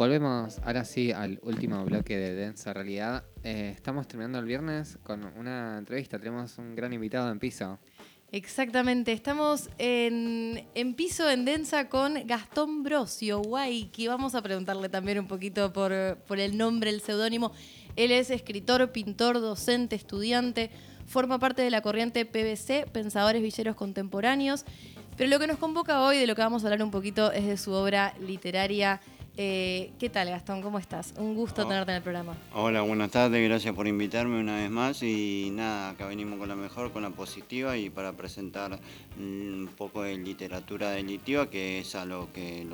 Volvemos 0.00 0.58
ahora 0.64 0.86
sí 0.86 1.12
al 1.12 1.38
último 1.42 1.84
bloque 1.84 2.16
de 2.16 2.34
Densa 2.34 2.72
Realidad. 2.72 3.24
Eh, 3.44 3.72
estamos 3.74 4.08
terminando 4.08 4.38
el 4.38 4.46
viernes 4.46 4.98
con 5.02 5.24
una 5.36 5.76
entrevista. 5.76 6.18
Tenemos 6.18 6.56
un 6.56 6.74
gran 6.74 6.94
invitado 6.94 7.30
en 7.30 7.38
piso. 7.38 7.78
Exactamente, 8.32 9.12
estamos 9.12 9.68
en, 9.76 10.64
piso 10.96 11.28
en 11.28 11.44
Densa 11.44 11.88
con 11.90 12.26
Gastón 12.26 12.82
Brosio, 12.82 13.42
que 13.92 14.08
Vamos 14.08 14.34
a 14.34 14.40
preguntarle 14.40 14.88
también 14.88 15.18
un 15.18 15.26
poquito 15.26 15.70
por, 15.72 15.92
por 16.26 16.38
el 16.38 16.56
nombre, 16.56 16.88
el 16.88 17.02
seudónimo. 17.02 17.52
Él 17.96 18.12
es 18.12 18.30
escritor, 18.30 18.92
pintor, 18.92 19.40
docente, 19.40 19.96
estudiante, 19.96 20.70
forma 21.10 21.38
parte 21.38 21.60
de 21.62 21.70
la 21.70 21.82
corriente 21.82 22.24
PBC, 22.24 22.90
Pensadores 22.90 23.42
Villeros 23.42 23.76
Contemporáneos. 23.76 24.64
Pero 25.16 25.28
lo 25.28 25.38
que 25.38 25.46
nos 25.46 25.58
convoca 25.58 26.02
hoy, 26.02 26.16
de 26.16 26.26
lo 26.26 26.34
que 26.34 26.42
vamos 26.42 26.62
a 26.62 26.68
hablar 26.68 26.82
un 26.82 26.90
poquito, 26.90 27.32
es 27.32 27.46
de 27.46 27.56
su 27.58 27.72
obra 27.72 28.14
literaria 28.20 29.00
eh, 29.36 29.92
¿Qué 29.98 30.10
tal, 30.10 30.28
Gastón? 30.28 30.60
¿Cómo 30.60 30.78
estás? 30.78 31.14
Un 31.16 31.34
gusto 31.34 31.62
oh. 31.62 31.66
tenerte 31.66 31.92
en 31.92 31.96
el 31.96 32.02
programa. 32.02 32.36
Hola, 32.52 32.82
buenas 32.82 33.10
tardes, 33.10 33.42
gracias 33.48 33.74
por 33.74 33.86
invitarme 33.86 34.38
una 34.38 34.56
vez 34.56 34.70
más 34.70 35.02
y 35.02 35.50
nada, 35.52 35.90
acá 35.90 36.06
venimos 36.06 36.38
con 36.38 36.48
la 36.48 36.56
mejor, 36.56 36.92
con 36.92 37.02
la 37.02 37.10
positiva 37.10 37.76
y 37.76 37.88
para 37.88 38.12
presentar 38.12 38.78
un 39.18 39.70
poco 39.78 40.02
de 40.02 40.18
literatura 40.18 40.90
delitiva, 40.90 41.48
que 41.48 41.78
es 41.78 41.94
a 41.94 42.04
lo 42.04 42.30
que 42.32 42.66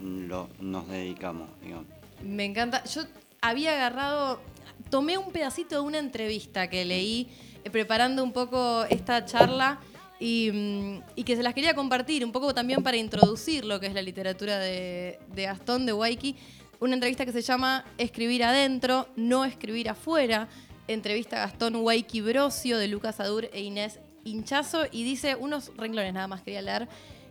lo 0.00 0.48
nos 0.58 0.88
dedicamos, 0.88 1.48
digamos. 1.62 1.86
Me 2.24 2.44
encanta. 2.44 2.82
Yo 2.84 3.02
había 3.40 3.74
agarrado, 3.74 4.40
tomé 4.88 5.18
un 5.18 5.30
pedacito 5.30 5.76
de 5.76 5.80
una 5.80 5.98
entrevista 5.98 6.68
que 6.68 6.84
leí 6.84 7.28
eh, 7.64 7.70
preparando 7.70 8.24
un 8.24 8.32
poco 8.32 8.84
esta 8.84 9.24
charla 9.24 9.80
Mm, 10.20 10.98
y, 11.16 11.24
que 11.24 11.34
se 11.34 11.42
las 11.42 11.54
quería 11.54 11.74
compartir 11.74 12.24
un 12.26 12.32
poco 12.32 12.52
también 12.52 12.82
para 12.82 12.98
introducir 12.98 13.64
lo 13.64 13.80
que 13.80 13.86
es 13.86 13.94
la 13.94 14.02
literatura 14.02 14.58
de, 14.58 15.18
Gastón, 15.34 15.86
de 15.86 15.94
Waiki. 15.94 16.36
Una 16.78 16.94
entrevista 16.94 17.24
que 17.24 17.32
se 17.32 17.40
llama 17.40 17.84
Escribir 17.96 18.44
adentro, 18.44 19.08
no 19.16 19.44
escribir 19.44 19.88
afuera. 19.88 20.48
Entrevista 20.88 21.36
a 21.36 21.46
Gastón 21.46 21.76
Waiki 21.76 22.20
Brosio 22.20 22.76
de 22.76 22.88
Lucas 22.88 23.20
Adur 23.20 23.48
e 23.52 23.62
Inés 23.62 23.98
Hinchazo 24.24 24.84
y 24.90 25.04
dice 25.04 25.36
unos 25.36 25.72
renglones 25.76 26.12
nada 26.12 26.28
más 26.28 26.42
quería 26.42 26.62
leer. 26.62 26.88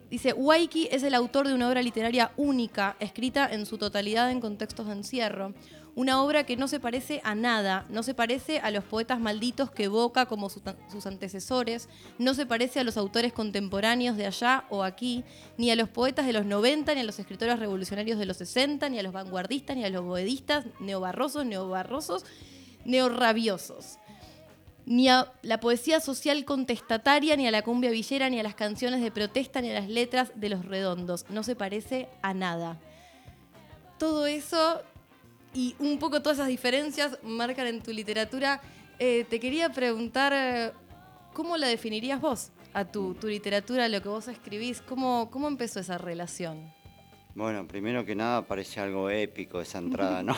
Dice, 0.10 0.34
Waiki 0.34 0.88
es 0.92 1.04
el 1.04 1.14
autor 1.14 1.48
de 1.48 1.54
una 1.54 1.70
obra 1.70 1.84
literaria 1.84 2.32
única, 2.36 2.96
escrita 3.00 3.48
en 3.52 3.68
su 3.68 3.78
totalidad 3.78 4.32
en 4.32 4.40
contextos 4.40 4.88
de 4.88 4.94
encierro 4.94 5.54
una 6.00 6.24
obra 6.24 6.46
que 6.46 6.56
no 6.56 6.70
se 6.70 6.80
parece 6.80 7.20
a 7.26 7.36
nada, 7.36 7.86
no 7.90 8.04
se 8.04 8.14
parece 8.14 8.60
a 8.60 8.72
los 8.72 8.86
poetas 8.86 9.20
malditos 9.20 9.70
que 9.70 9.84
evoca 9.84 10.28
como 10.28 10.50
sus 10.50 11.06
antecesores, 11.06 11.90
no 12.18 12.34
se 12.34 12.46
parece 12.46 12.80
a 12.80 12.86
los 12.86 12.96
autores 12.96 13.34
contemporáneos 13.34 14.16
de 14.16 14.26
allá 14.26 14.64
o 14.70 14.86
aquí, 14.86 15.26
ni 15.58 15.72
a 15.72 15.76
los 15.76 15.90
poetas 15.90 16.26
de 16.26 16.32
los 16.32 16.46
90, 16.46 16.96
ni 16.96 17.02
a 17.02 17.04
los 17.04 17.20
escritores 17.20 17.60
revolucionarios 17.60 18.18
de 18.18 18.26
los 18.26 18.38
60, 18.38 18.88
ni 18.88 18.98
a 18.98 19.04
los 19.04 19.12
vanguardistas, 19.12 19.76
ni 19.76 19.84
a 19.84 19.90
los 19.90 20.06
boedistas, 20.06 20.64
neobarrosos, 20.80 21.46
neobarrosos, 21.46 22.24
neorrabiosos 22.86 23.98
ni 24.86 25.10
a 25.10 25.34
la 25.44 25.60
poesía 25.60 26.00
social 26.00 26.46
contestataria, 26.46 27.36
ni 27.36 27.46
a 27.46 27.52
la 27.52 27.62
cumbia 27.62 27.92
villera, 27.92 28.30
ni 28.30 28.40
a 28.40 28.44
las 28.44 28.56
canciones 28.56 29.02
de 29.02 29.12
protesta, 29.12 29.62
ni 29.62 29.70
a 29.70 29.74
las 29.74 29.90
letras 29.90 30.32
de 30.34 30.50
los 30.50 30.66
redondos. 30.66 31.26
No 31.30 31.44
se 31.44 31.56
parece 31.56 32.08
a 32.24 32.34
nada. 32.34 32.80
Todo 34.00 34.26
eso 34.26 34.82
y 35.54 35.76
un 35.80 36.00
poco 36.00 36.22
todas 36.22 36.38
esas 36.38 36.48
diferencias 36.48 37.18
marcan 37.24 37.68
en 37.68 37.82
tu 37.82 37.92
literatura. 37.92 38.62
Eh, 39.00 39.26
te 39.30 39.40
quería 39.40 39.70
preguntar, 39.70 40.34
eh, 40.36 40.72
¿cómo 41.34 41.58
la 41.58 41.68
definirías 41.68 42.22
vos 42.22 42.52
a 42.74 42.86
tu, 42.86 43.14
tu 43.16 43.28
literatura, 43.28 43.88
lo 43.88 44.02
que 44.02 44.10
vos 44.10 44.28
escribís? 44.28 44.82
¿Cómo, 44.82 45.30
¿Cómo 45.32 45.48
empezó 45.48 45.80
esa 45.80 45.98
relación? 45.98 46.72
Bueno, 47.36 47.68
primero 47.68 48.06
que 48.06 48.16
nada 48.16 48.42
parece 48.42 48.82
algo 48.82 49.10
épico 49.10 49.62
esa 49.62 49.78
entrada, 49.78 50.24
¿no? 50.24 50.36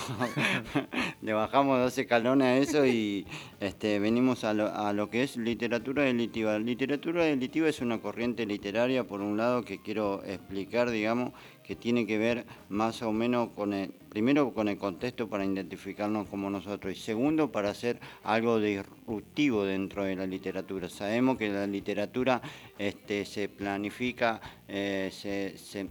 Le 1.21 1.33
bajamos 1.33 1.79
dos 1.79 1.97
escalones 1.97 2.45
a 2.45 2.57
eso 2.57 2.85
y 2.85 3.25
este, 3.59 3.97
venimos 4.00 4.44
a 4.44 4.53
lo, 4.53 4.67
a 4.67 4.91
lo 4.94 5.09
que 5.09 5.23
es 5.23 5.38
literatura 5.38 6.03
delitiva. 6.03 6.59
Literatura 6.59 7.23
delitiva 7.23 7.69
es 7.69 7.81
una 7.81 8.00
corriente 8.01 8.45
literaria, 8.45 9.05
por 9.05 9.21
un 9.21 9.38
lado, 9.38 9.63
que 9.63 9.81
quiero 9.81 10.23
explicar, 10.25 10.91
digamos, 10.91 11.31
que 11.71 11.77
tiene 11.77 12.05
que 12.05 12.17
ver 12.17 12.45
más 12.67 13.01
o 13.01 13.13
menos 13.13 13.51
con 13.55 13.71
el, 13.71 13.91
primero 14.09 14.53
con 14.53 14.67
el 14.67 14.77
contexto 14.77 15.29
para 15.29 15.45
identificarnos 15.45 16.27
como 16.27 16.49
nosotros 16.49 16.91
y 16.91 16.99
segundo 16.99 17.49
para 17.49 17.69
hacer 17.69 17.97
algo 18.25 18.59
disruptivo 18.59 19.63
dentro 19.63 20.03
de 20.03 20.17
la 20.17 20.27
literatura. 20.27 20.89
Sabemos 20.89 21.37
que 21.37 21.47
la 21.47 21.65
literatura 21.65 22.41
este, 22.77 23.23
se 23.23 23.47
planifica, 23.47 24.41
eh, 24.67 25.11
se, 25.13 25.57
se, 25.57 25.87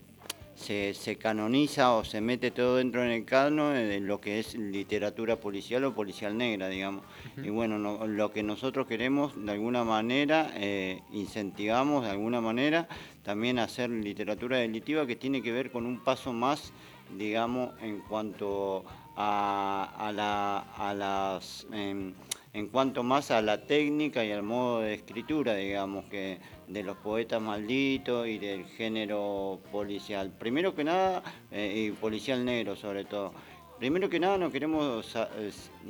canoniza 1.19 1.93
o 1.93 2.04
se 2.04 2.21
mete 2.21 2.50
todo 2.50 2.76
dentro 2.76 3.03
en 3.04 3.10
el 3.10 3.25
canon 3.25 3.75
de 3.75 4.00
lo 4.00 4.21
que 4.21 4.41
es 4.41 4.54
literatura 4.54 5.37
policial 5.37 5.84
o 5.84 5.94
policial 5.94 6.37
negra, 6.37 6.69
digamos. 6.69 7.04
Y 7.43 7.50
bueno, 7.50 7.78
lo 8.06 8.32
que 8.32 8.43
nosotros 8.43 8.87
queremos 8.87 9.32
de 9.37 9.53
alguna 9.53 9.84
manera, 9.84 10.50
eh, 10.54 11.03
incentivamos 11.12 12.04
de 12.04 12.10
alguna 12.10 12.41
manera 12.41 12.88
también 13.22 13.59
hacer 13.59 13.91
literatura 13.91 14.59
delitiva 14.59 15.06
que 15.06 15.16
tiene 15.16 15.43
que 15.43 15.53
ver 15.53 15.71
con 15.71 15.87
un 15.87 16.00
paso 16.00 16.32
más, 16.32 16.72
digamos, 17.16 17.75
en 17.81 18.00
cuanto 18.00 18.84
a, 19.16 20.12
la, 20.15 20.59
a 20.77 20.94
las... 20.94 21.66
Em, 21.72 22.15
en 22.53 22.69
cuanto 22.69 23.03
más 23.03 23.31
a 23.31 23.43
la 23.43 23.66
técnica 23.66 24.25
y 24.25 24.33
al 24.33 24.43
modo 24.43 24.81
de 24.81 24.94
escritura, 24.94 25.55
digamos, 25.55 26.05
que 26.06 26.41
de 26.66 26.83
los 26.83 26.97
poetas 26.97 27.41
malditos 27.41 28.27
y 28.27 28.38
del 28.38 28.65
género 28.66 29.61
policial. 29.71 30.33
Primero 30.38 30.75
que 30.75 30.84
nada, 30.84 31.22
eh, 31.50 31.89
y 31.89 31.91
policial 31.93 32.44
negro 32.44 32.77
sobre 32.77 33.05
todo. 33.05 33.33
Primero 33.78 34.10
que 34.10 34.21
nada 34.21 34.37
nos 34.37 34.53
queremos 34.53 35.16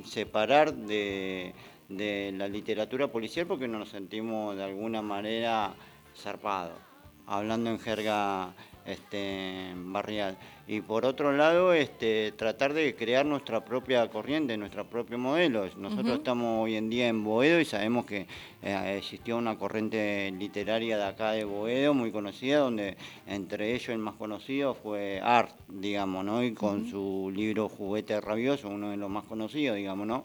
separar 0.05 0.73
de, 0.73 1.53
de 1.89 2.33
la 2.37 2.47
literatura 2.47 3.09
policial 3.09 3.47
porque 3.47 3.67
nos 3.67 3.89
sentimos 3.89 4.57
de 4.57 4.63
alguna 4.63 5.03
manera 5.03 5.75
zarpados, 6.17 6.79
hablando 7.27 7.71
en 7.71 7.81
jerga 7.81 8.55
este, 8.85 9.73
barrial. 9.77 10.37
Y 10.67 10.83
por 10.83 11.05
otro 11.05 11.33
lado, 11.33 11.73
este, 11.73 12.33
tratar 12.37 12.75
de 12.75 12.95
crear 12.95 13.27
nuestra 13.27 13.65
propia 13.65 14.09
corriente, 14.09 14.57
nuestro 14.57 14.89
propio 14.89 15.19
modelo. 15.19 15.67
Nosotros 15.77 16.19
estamos 16.19 16.63
hoy 16.63 16.77
en 16.77 16.89
día 16.89 17.09
en 17.09 17.25
Boedo 17.25 17.59
y 17.59 17.65
sabemos 17.65 18.07
que 18.07 18.29
eh, 18.63 18.95
existió 18.97 19.37
una 19.37 19.59
corriente 19.59 20.33
literaria 20.39 20.97
de 20.97 21.05
acá 21.05 21.33
de 21.33 21.45
Boedo 21.45 21.93
muy 21.93 22.13
conocida, 22.13 22.61
donde 22.61 22.97
entre 23.27 23.75
ellos 23.75 23.89
el 23.89 23.99
más 23.99 24.15
conocido 24.15 24.75
fue 24.75 25.21
Art, 25.21 25.57
digamos, 25.67 26.25
¿no? 26.25 26.45
Y 26.45 26.53
con 26.53 26.89
su 26.89 27.33
libro 27.35 27.69
Juguete 27.69 28.21
Rabioso, 28.21 28.69
uno 28.69 28.91
de 28.91 28.97
los 28.97 29.11
más 29.11 29.25
conocidos, 29.25 29.77
digamos, 29.77 30.07
¿no? 30.07 30.25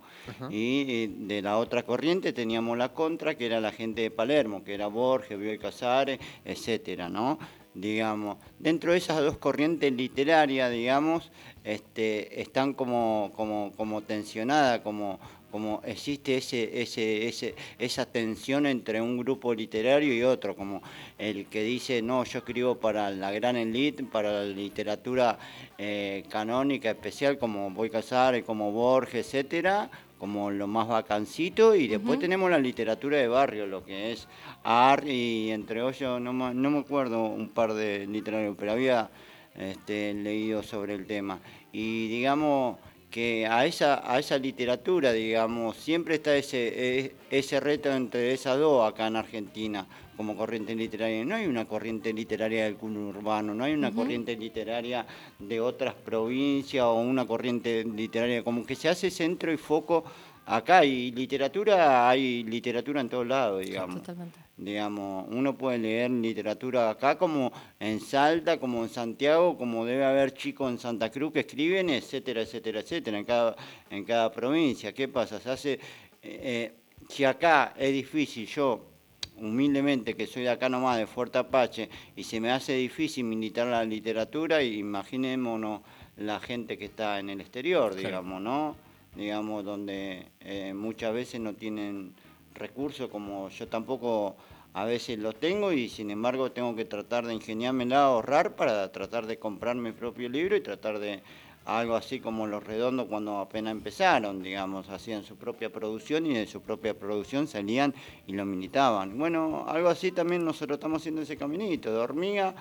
Y, 0.52 1.08
de 1.08 1.42
la 1.42 1.58
otra 1.58 1.84
corriente 1.84 2.34
teníamos 2.34 2.78
la 2.78 2.90
contra, 2.90 3.34
que 3.34 3.48
era 3.48 3.60
la 3.60 3.72
gente 3.72 4.02
de 4.02 4.12
Palermo, 4.12 4.64
que 4.64 4.76
era 4.76 4.86
Borges, 4.86 5.40
Bioy 5.40 5.58
Casares, 5.58 6.20
etcétera, 6.44 7.10
¿no? 7.10 7.40
Digamos. 7.76 8.38
Dentro 8.58 8.94
de 8.94 8.98
esas 8.98 9.20
dos 9.20 9.38
corrientes 9.38 9.92
literarias, 9.92 10.72
digamos, 10.72 11.32
este, 11.64 12.42
están 12.42 12.74
como, 12.74 13.32
como, 13.36 13.72
como 13.76 14.02
tensionadas, 14.02 14.80
como, 14.80 15.20
como 15.52 15.82
existe 15.86 16.38
ese, 16.38 16.82
ese, 16.82 17.28
ese, 17.28 17.56
esa 17.78 18.06
tensión 18.06 18.66
entre 18.66 19.02
un 19.02 19.18
grupo 19.18 19.54
literario 19.54 20.14
y 20.14 20.24
otro, 20.24 20.56
como 20.56 20.82
el 21.18 21.46
que 21.46 21.64
dice, 21.64 22.02
no, 22.02 22.24
yo 22.24 22.40
escribo 22.40 22.76
para 22.76 23.10
la 23.10 23.32
gran 23.32 23.56
elite, 23.56 24.04
para 24.04 24.32
la 24.32 24.44
literatura 24.44 25.38
eh, 25.78 26.24
canónica 26.30 26.92
especial, 26.92 27.38
como 27.38 27.70
Boy 27.72 27.90
Casares, 27.90 28.44
como 28.44 28.72
Borges, 28.72 29.26
etcétera, 29.26 29.90
como 30.26 30.50
lo 30.50 30.66
más 30.66 30.88
vacancito, 30.88 31.76
y 31.76 31.88
después 31.88 32.20
tenemos 32.20 32.50
la 32.50 32.58
literatura 32.58 33.18
de 33.18 33.28
barrio, 33.28 33.68
lo 33.68 33.84
que 33.86 34.12
es 34.12 34.28
art 34.64 35.06
y 35.06 35.52
entre 35.52 35.88
ellos, 35.88 36.20
no, 36.20 36.34
no 36.34 36.72
me 36.72 36.80
acuerdo 36.80 37.26
un 37.26 37.50
par 37.50 37.76
de 37.76 38.08
literarios, 38.08 38.56
pero 38.58 38.72
había 38.72 39.12
este, 39.56 40.16
leído 40.16 40.64
sobre 40.64 40.96
el 40.96 41.06
tema. 41.06 41.40
Y 41.72 42.08
digamos 42.08 42.80
que 43.12 43.46
a 43.46 43.68
esa, 43.68 44.02
a 44.12 44.18
esa 44.18 44.40
literatura, 44.40 45.14
digamos, 45.14 45.78
siempre 45.78 46.16
está 46.16 46.36
ese, 46.36 46.74
e, 46.74 47.16
ese 47.30 47.60
reto 47.60 47.94
entre 47.94 48.34
esas 48.34 48.58
dos 48.58 48.92
acá 48.92 49.06
en 49.06 49.18
Argentina 49.18 49.86
como 50.16 50.36
corriente 50.36 50.76
literaria. 50.76 51.24
No 51.26 51.36
hay 51.36 51.46
una 51.48 51.66
corriente 51.66 52.14
literaria 52.14 52.66
del 52.66 52.76
urbano, 52.76 53.54
no 53.54 53.64
hay 53.64 53.74
una 53.74 53.92
corriente 53.92 54.36
literaria 54.36 55.06
de 55.40 55.60
otras 55.60 55.94
provincias 55.94 56.84
o 56.84 56.96
una 56.96 57.26
corriente 57.26 57.84
literaria, 57.84 58.44
como 58.44 58.66
que 58.66 58.76
se 58.76 58.90
hace 58.90 59.12
centro 59.12 59.52
y 59.52 59.58
foco 59.58 60.04
acá. 60.46 60.86
Y 60.86 61.12
literatura, 61.12 62.10
hay 62.10 62.44
literatura 62.44 63.02
en 63.02 63.10
todos 63.10 63.28
lados, 63.28 63.66
digamos. 63.66 63.98
totalmente. 63.98 64.40
Digamos, 64.58 65.28
uno 65.32 65.58
puede 65.58 65.80
leer 65.80 66.10
literatura 66.12 66.90
acá 66.90 67.18
como 67.18 67.52
en 67.78 68.00
Salta, 68.00 68.58
como 68.58 68.84
en 68.84 68.90
Santiago, 68.90 69.58
como 69.58 69.86
debe 69.86 70.06
haber 70.06 70.34
chicos 70.34 70.72
en 70.72 70.80
Santa 70.80 71.12
Cruz 71.12 71.34
que 71.34 71.42
escriben, 71.42 71.90
etcétera, 71.90 72.42
etcétera, 72.42 72.80
etcétera, 72.80 73.18
en 73.20 73.26
cada, 73.26 73.56
en 73.90 74.06
cada 74.06 74.32
provincia. 74.32 74.94
¿Qué 74.94 75.10
pasa? 75.10 75.42
Se 75.42 75.50
hace, 75.50 75.74
eh, 75.74 75.80
eh, 76.24 76.72
si 77.10 77.26
acá 77.26 77.74
es 77.78 77.92
difícil 77.92 78.48
yo 78.48 78.95
humildemente, 79.38 80.16
que 80.16 80.28
soy 80.28 80.44
de 80.44 80.50
acá 80.50 80.70
nomás, 80.70 80.98
de 80.98 81.08
Fuerte 81.08 81.38
Apache, 81.38 81.90
y 82.16 82.24
se 82.24 82.40
me 82.40 82.52
hace 82.52 82.74
difícil 82.74 83.26
militar 83.26 83.68
la 83.68 83.84
literatura, 83.84 84.64
imaginémonos 84.64 85.82
la 86.18 86.40
gente 86.40 86.78
que 86.78 86.86
está 86.86 87.20
en 87.20 87.30
el 87.30 87.42
exterior, 87.42 87.96
digamos, 87.96 88.42
¿no? 88.42 88.76
Digamos, 89.16 89.64
donde 89.64 90.28
eh, 90.42 90.74
muchas 90.74 91.14
veces 91.14 91.40
no 91.42 91.54
tienen 91.54 92.14
recursos, 92.54 93.10
como 93.10 93.50
yo 93.50 93.68
tampoco 93.68 94.36
a 94.74 94.84
veces 94.84 95.18
los 95.20 95.36
tengo 95.40 95.72
y 95.72 95.88
sin 95.88 96.12
embargo 96.12 96.52
tengo 96.52 96.76
que 96.76 96.84
tratar 96.84 97.26
de 97.26 97.34
ingeniármela, 97.34 98.04
ahorrar 98.04 98.56
para 98.56 98.92
tratar 98.92 99.26
de 99.26 99.40
comprar 99.40 99.78
mi 99.78 99.94
propio 99.94 100.28
libro 100.28 100.56
y 100.56 100.62
tratar 100.62 101.00
de 101.00 101.24
algo 101.66 101.96
así 101.96 102.20
como 102.20 102.48
los 102.48 102.64
redondos 102.64 103.08
cuando 103.08 103.40
apenas 103.40 103.72
empezaron, 103.72 104.42
digamos, 104.42 104.90
hacían 104.90 105.24
su 105.24 105.36
propia 105.36 105.72
producción 105.72 106.26
y 106.28 106.36
de 106.36 106.48
su 106.48 106.62
propia 106.62 106.98
producción 106.98 107.48
salían 107.48 107.94
y 108.28 108.34
lo 108.34 108.46
militaban. 108.46 109.18
Bueno, 109.18 109.66
algo 109.68 109.90
así 109.90 110.12
también 110.12 110.46
nosotros 110.46 110.78
estamos 110.78 111.02
haciendo 111.02 111.22
ese 111.22 111.38
caminito 111.38 111.92
de 111.92 111.98
hormiga, 111.98 112.54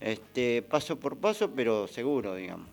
este, 0.00 0.62
paso 0.62 0.98
por 0.98 1.16
paso, 1.18 1.50
pero 1.50 1.86
seguro, 1.86 2.34
digamos. 2.34 2.68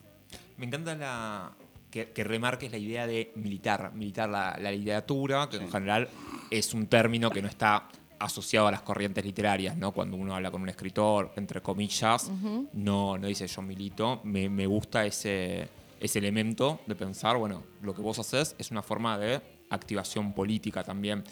Me 0.58 0.66
encanta 0.66 0.96
la, 0.96 1.52
que, 1.92 2.24
remarques 2.24 2.72
la 2.72 2.78
idea 2.78 3.08
de 3.08 3.32
militar, 3.36 3.92
militar 3.94 4.30
la, 4.30 4.72
literatura, 4.72 5.48
que 5.50 5.58
en 5.58 5.72
general 5.72 6.10
es 6.50 6.74
un 6.74 6.88
término 6.88 7.30
que 7.30 7.42
no 7.42 7.48
está 7.48 7.88
asociado 8.20 8.68
a 8.68 8.72
las 8.72 8.82
corrientes 8.82 9.24
literarias, 9.24 9.78
¿no? 9.78 9.92
Cuando 9.92 10.18
uno 10.18 10.36
habla 10.36 10.52
con 10.52 10.62
un 10.62 10.70
escritor, 10.70 11.32
entre 11.36 11.62
comillas, 11.62 12.30
no, 12.74 13.18
no 13.18 13.28
dice 13.28 13.48
yo 13.48 13.62
milito. 13.62 14.22
Me, 14.24 14.50
me, 14.50 14.68
gusta 14.68 15.06
ese, 15.06 15.70
ese 16.00 16.20
elemento 16.20 16.82
de 16.86 16.96
pensar, 16.96 17.38
bueno, 17.38 17.64
lo 17.82 17.94
que 17.96 18.02
vos 18.02 18.20
haces 18.20 18.56
es 18.58 18.72
una 18.72 18.82
forma 18.82 19.18
de 19.18 19.42
activación 19.70 20.34
política 20.34 20.84
también. 20.84 21.24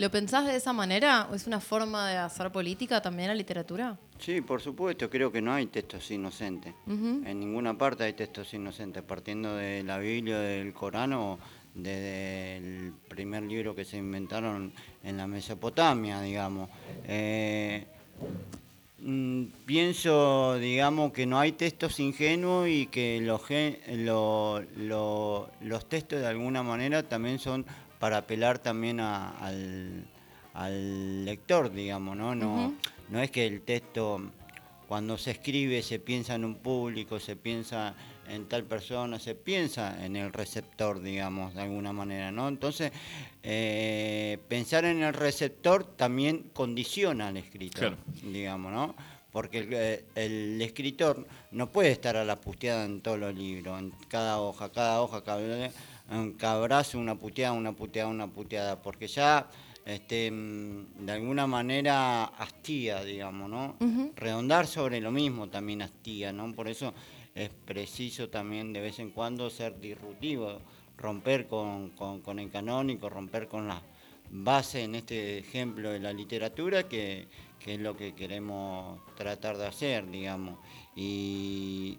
¿Lo 0.00 0.10
pensás 0.10 0.46
de 0.46 0.56
esa 0.56 0.72
manera? 0.72 1.28
¿O 1.30 1.34
es 1.34 1.46
una 1.46 1.60
forma 1.60 2.08
de 2.08 2.16
hacer 2.16 2.50
política 2.50 3.02
también 3.02 3.28
la 3.28 3.34
literatura? 3.34 3.98
Sí, 4.18 4.40
por 4.40 4.62
supuesto. 4.62 5.10
Creo 5.10 5.30
que 5.30 5.42
no 5.42 5.52
hay 5.52 5.66
textos 5.66 6.10
inocentes. 6.10 6.74
En 6.86 7.38
ninguna 7.38 7.76
parte 7.76 8.04
hay 8.04 8.14
textos 8.14 8.54
inocentes. 8.54 9.02
Partiendo 9.02 9.56
de 9.56 9.82
la 9.82 9.98
Biblia, 9.98 10.38
del 10.38 10.72
Corán 10.72 11.12
o 11.12 11.38
desde 11.74 12.56
el 12.56 12.92
primer 13.08 13.42
libro 13.42 13.74
que 13.74 13.84
se 13.84 13.96
inventaron 13.96 14.72
en 15.02 15.16
la 15.16 15.26
Mesopotamia, 15.26 16.20
digamos. 16.20 16.68
Eh, 17.06 17.86
mm, 19.00 19.44
pienso, 19.66 20.58
digamos, 20.58 21.12
que 21.12 21.26
no 21.26 21.38
hay 21.38 21.52
textos 21.52 22.00
ingenuos 22.00 22.68
y 22.68 22.86
que 22.86 23.20
los, 23.20 23.42
los 25.60 25.88
textos 25.88 26.20
de 26.20 26.26
alguna 26.26 26.62
manera 26.62 27.02
también 27.02 27.38
son 27.38 27.64
para 27.98 28.18
apelar 28.18 28.58
también 28.58 29.00
al, 29.00 30.04
lector, 31.24 31.72
digamos, 31.72 32.16
¿no? 32.16 32.34
No, 32.34 32.74
no 33.08 33.20
es 33.20 33.30
que 33.30 33.46
el 33.46 33.62
texto 33.62 34.20
cuando 34.90 35.16
se 35.16 35.30
escribe 35.30 35.82
se 35.82 36.00
piensa 36.00 36.34
en 36.34 36.44
un 36.44 36.56
público, 36.56 37.20
se 37.20 37.36
piensa 37.36 37.94
en 38.30 38.46
tal 38.46 38.64
persona, 38.64 39.18
se 39.18 39.34
piensa 39.34 40.04
en 40.04 40.16
el 40.16 40.32
receptor, 40.32 41.00
digamos, 41.00 41.54
de 41.54 41.62
alguna 41.62 41.92
manera, 41.92 42.30
¿no? 42.30 42.48
Entonces, 42.48 42.92
eh, 43.42 44.38
pensar 44.48 44.84
en 44.84 45.02
el 45.02 45.12
receptor 45.12 45.84
también 45.84 46.50
condiciona 46.52 47.28
al 47.28 47.36
escritor, 47.36 47.96
digamos, 48.22 48.72
¿no? 48.72 48.94
Porque 49.32 50.04
el, 50.14 50.60
escritor 50.60 51.26
no 51.52 51.70
puede 51.70 51.92
estar 51.92 52.16
a 52.16 52.24
la 52.24 52.36
puteada 52.36 52.84
en 52.84 53.00
todos 53.00 53.18
los 53.18 53.34
libros, 53.34 53.78
en 53.78 53.90
cada 54.08 54.40
hoja, 54.40 54.70
cada 54.72 55.02
hoja, 55.02 55.22
cada, 55.22 55.70
cada 56.36 56.54
abrazo, 56.54 56.98
una 56.98 57.14
puteada, 57.14 57.52
una 57.52 57.72
puteada, 57.72 58.08
una 58.08 58.26
puteada, 58.26 58.82
porque 58.82 59.06
ya 59.06 59.48
este, 59.84 60.30
mm, 60.30 61.06
de 61.06 61.12
alguna 61.12 61.46
manera 61.46 62.24
hastía, 62.24 63.02
digamos, 63.04 63.48
¿no? 63.48 63.76
Redondar 64.16 64.66
sobre 64.66 65.00
lo 65.00 65.10
mismo 65.10 65.48
también 65.48 65.82
hastía, 65.82 66.32
¿no? 66.32 66.52
Por 66.52 66.68
eso 66.68 66.92
es 67.34 67.50
preciso 67.64 68.28
también 68.28 68.72
de 68.72 68.80
vez 68.80 68.98
en 68.98 69.10
cuando 69.10 69.50
ser 69.50 69.80
disruptivo, 69.80 70.60
romper 70.96 71.46
con, 71.46 71.92
el 72.38 72.50
canónico, 72.50 73.08
romper 73.08 73.48
con 73.48 73.68
la 73.68 73.82
base 74.30 74.84
en 74.84 74.94
este 74.94 75.38
ejemplo 75.38 75.90
de 75.90 76.00
la 76.00 76.12
literatura, 76.12 76.88
que, 76.88 77.28
que 77.58 77.74
es 77.74 77.80
lo 77.80 77.96
que 77.96 78.14
queremos 78.14 79.00
tratar 79.16 79.56
de 79.56 79.66
hacer, 79.66 80.10
digamos. 80.10 80.58
Y 80.94 81.98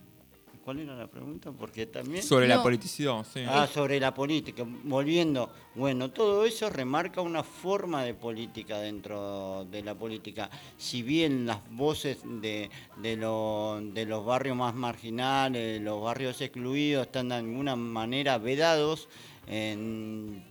¿Cuál 0.63 0.79
era 0.79 0.95
la 0.95 1.07
pregunta? 1.07 1.51
Porque 1.51 1.87
también... 1.87 2.21
Sobre 2.21 2.47
la 2.47 2.61
politicidad, 2.61 3.25
sí. 3.25 3.41
Ah, 3.47 3.67
sobre 3.67 3.99
la 3.99 4.13
política. 4.13 4.63
Volviendo, 4.83 5.49
bueno, 5.73 6.11
todo 6.11 6.45
eso 6.45 6.69
remarca 6.69 7.21
una 7.21 7.43
forma 7.43 8.03
de 8.03 8.13
política 8.13 8.79
dentro 8.79 9.65
de 9.65 9.81
la 9.81 9.95
política. 9.95 10.51
Si 10.77 11.01
bien 11.01 11.47
las 11.47 11.59
voces 11.71 12.19
de, 12.23 12.69
de, 12.97 13.15
de 13.15 14.05
los 14.05 14.25
barrios 14.25 14.55
más 14.55 14.75
marginales, 14.75 15.79
de 15.79 15.79
los 15.79 16.01
barrios 16.01 16.39
excluidos, 16.41 17.07
están 17.07 17.29
de 17.29 17.35
alguna 17.35 17.75
manera 17.75 18.37
vedados, 18.37 19.09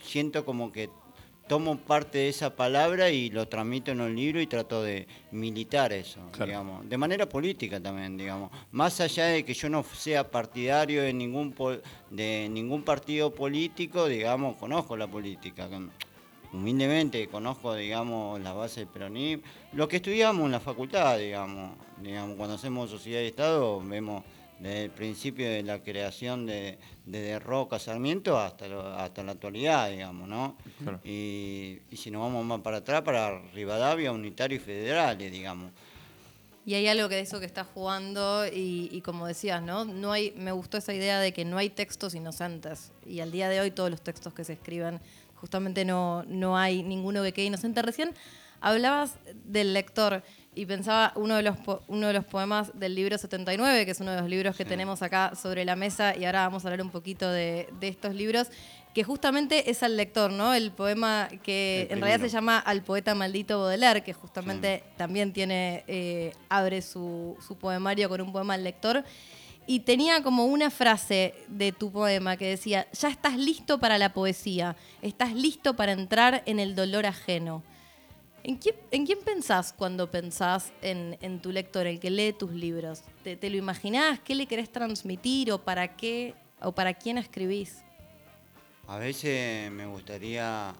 siento 0.02 0.44
como 0.44 0.72
que 0.72 0.90
tomo 1.50 1.76
parte 1.78 2.18
de 2.18 2.28
esa 2.28 2.54
palabra 2.54 3.10
y 3.10 3.28
lo 3.28 3.48
transmito 3.48 3.90
en 3.90 4.00
un 4.00 4.14
libro 4.14 4.40
y 4.40 4.46
trato 4.46 4.84
de 4.84 5.08
militar 5.32 5.92
eso, 5.92 6.20
digamos, 6.38 6.88
de 6.88 6.96
manera 6.96 7.28
política 7.28 7.80
también, 7.80 8.16
digamos. 8.16 8.52
Más 8.70 9.00
allá 9.00 9.24
de 9.24 9.44
que 9.44 9.52
yo 9.52 9.68
no 9.68 9.82
sea 9.82 10.30
partidario 10.30 11.02
de 11.02 11.12
ningún 11.12 11.52
de 12.08 12.48
ningún 12.48 12.84
partido 12.84 13.34
político, 13.34 14.06
digamos, 14.06 14.58
conozco 14.58 14.96
la 14.96 15.08
política. 15.08 15.68
Humildemente 16.52 17.26
conozco, 17.26 17.74
digamos, 17.74 18.40
las 18.40 18.54
bases 18.54 18.76
del 18.76 18.86
peronismo. 18.86 19.42
Lo 19.72 19.88
que 19.88 19.96
estudiamos 19.96 20.46
en 20.46 20.52
la 20.52 20.60
facultad, 20.60 21.18
digamos, 21.18 21.72
digamos, 22.00 22.36
cuando 22.36 22.54
hacemos 22.54 22.90
sociedad 22.90 23.22
y 23.22 23.26
Estado, 23.26 23.80
vemos 23.80 24.22
desde 24.60 24.84
el 24.84 24.90
principio 24.90 25.48
de 25.48 25.62
la 25.62 25.82
creación 25.82 26.44
de, 26.44 26.78
de, 27.06 27.38
Roca 27.38 27.78
Sarmiento 27.78 28.38
hasta, 28.38 29.02
hasta 29.02 29.22
la 29.22 29.32
actualidad, 29.32 29.90
digamos, 29.90 30.28
¿no? 30.28 30.56
Y, 31.02 31.78
si 31.92 32.10
nos 32.10 32.22
vamos 32.22 32.44
más 32.44 32.60
para 32.60 32.78
atrás, 32.78 33.00
para 33.02 33.40
Rivadavia, 33.52 34.12
unitario 34.12 34.56
y 34.56 34.60
federales, 34.60 35.32
digamos. 35.32 35.72
Y 36.66 36.74
hay 36.74 36.86
algo 36.88 37.08
que 37.08 37.14
de 37.14 37.22
eso 37.22 37.40
que 37.40 37.46
está 37.46 37.64
jugando 37.64 38.44
y, 38.46 39.00
como 39.02 39.26
decías, 39.26 39.62
¿no? 39.62 39.86
no 39.86 40.12
hay, 40.12 40.32
me 40.36 40.52
gustó 40.52 40.76
esa 40.76 40.92
idea 40.92 41.18
de 41.18 41.32
que 41.32 41.46
no 41.46 41.56
hay 41.56 41.70
textos 41.70 42.14
inocentes. 42.14 42.92
Y 43.06 43.20
al 43.20 43.32
día 43.32 43.48
de 43.48 43.60
hoy 43.60 43.70
todos 43.70 43.90
los 43.90 44.02
textos 44.02 44.34
que 44.34 44.44
se 44.44 44.52
escriben, 44.52 45.00
justamente 45.36 45.86
no, 45.86 46.22
no 46.24 46.58
hay 46.58 46.82
ninguno 46.82 47.22
que 47.22 47.32
quede 47.32 47.46
inocente. 47.46 47.80
Recién 47.80 48.14
hablabas 48.60 49.14
del 49.46 49.72
lector 49.72 50.22
y 50.54 50.66
pensaba 50.66 51.12
uno 51.14 51.36
de 51.36 51.42
los 51.42 51.56
uno 51.86 52.08
de 52.08 52.12
los 52.12 52.24
poemas 52.24 52.72
del 52.78 52.94
libro 52.96 53.16
79, 53.16 53.84
que 53.84 53.92
es 53.92 54.00
uno 54.00 54.10
de 54.10 54.20
los 54.20 54.28
libros 54.28 54.56
que 54.56 54.64
tenemos 54.64 55.00
acá 55.00 55.32
sobre 55.40 55.64
la 55.64 55.76
mesa, 55.76 56.16
y 56.16 56.24
ahora 56.24 56.40
vamos 56.40 56.64
a 56.64 56.68
hablar 56.68 56.84
un 56.84 56.90
poquito 56.90 57.30
de, 57.30 57.68
estos 57.80 58.14
libros, 58.14 58.48
que 58.92 59.04
justamente 59.04 59.70
es 59.70 59.84
al 59.84 59.96
lector, 59.96 60.32
¿no? 60.32 60.52
El 60.52 60.72
poema 60.72 61.28
que 61.44 61.86
en 61.90 62.00
realidad 62.00 62.20
se 62.26 62.28
llama 62.28 62.58
Al 62.58 62.82
poeta 62.82 63.14
maldito 63.14 63.60
Baudelaire, 63.60 64.02
que 64.02 64.12
justamente 64.12 64.82
también 64.96 65.32
tiene, 65.32 65.84
eh, 65.86 66.32
abre 66.48 66.82
su, 66.82 67.36
su 67.46 67.56
poemario 67.56 68.08
con 68.08 68.20
un 68.20 68.32
poema 68.32 68.54
al 68.54 68.64
lector. 68.64 69.04
Y 69.68 69.80
tenía 69.80 70.20
como 70.24 70.46
una 70.46 70.68
frase 70.70 71.34
de 71.46 71.70
tu 71.70 71.92
poema 71.92 72.36
que 72.36 72.48
decía, 72.48 72.88
ya 72.92 73.08
estás 73.08 73.36
listo 73.36 73.78
para 73.78 73.98
la 73.98 74.12
poesía, 74.12 74.74
estás 75.00 75.32
listo 75.32 75.76
para 75.76 75.92
entrar 75.92 76.42
en 76.46 76.58
el 76.58 76.74
dolor 76.74 77.06
ajeno. 77.06 77.62
¿En 78.42 78.56
quién, 78.56 79.18
pensás 79.24 79.72
cuando 79.72 80.10
pensás 80.10 80.72
en, 80.80 81.40
tu 81.40 81.52
lector, 81.52 81.86
el 81.86 82.00
que 82.00 82.10
lee 82.10 82.32
tus 82.32 82.50
libros? 82.50 83.02
¿Te, 83.22 83.50
lo 83.50 83.56
imaginás? 83.56 84.18
¿Qué 84.20 84.34
le 84.34 84.46
querés 84.46 84.70
transmitir 84.70 85.52
o 85.52 85.58
para 85.58 85.96
qué 85.96 86.34
o 86.62 86.72
para 86.72 86.94
quién 86.94 87.18
escribís? 87.18 87.82
A 88.86 88.98
veces 88.98 89.70
me 89.70 89.86
gustaría 89.86 90.74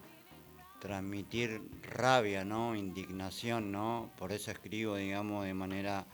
transmitir 0.79 1.61
rabia, 1.83 2.43
¿no? 2.43 2.75
Indignación, 2.75 3.71
¿no? 3.71 4.11
Por 4.17 4.31
eso 4.31 4.51
escribo, 4.51 4.95
digamos, 4.95 5.45
de 5.45 5.53
manera 5.53 6.05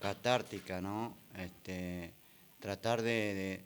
catártica, 0.00 0.80
¿no? 0.80 1.16
Este, 1.36 2.14
tratar 2.60 3.02
de, 3.02 3.62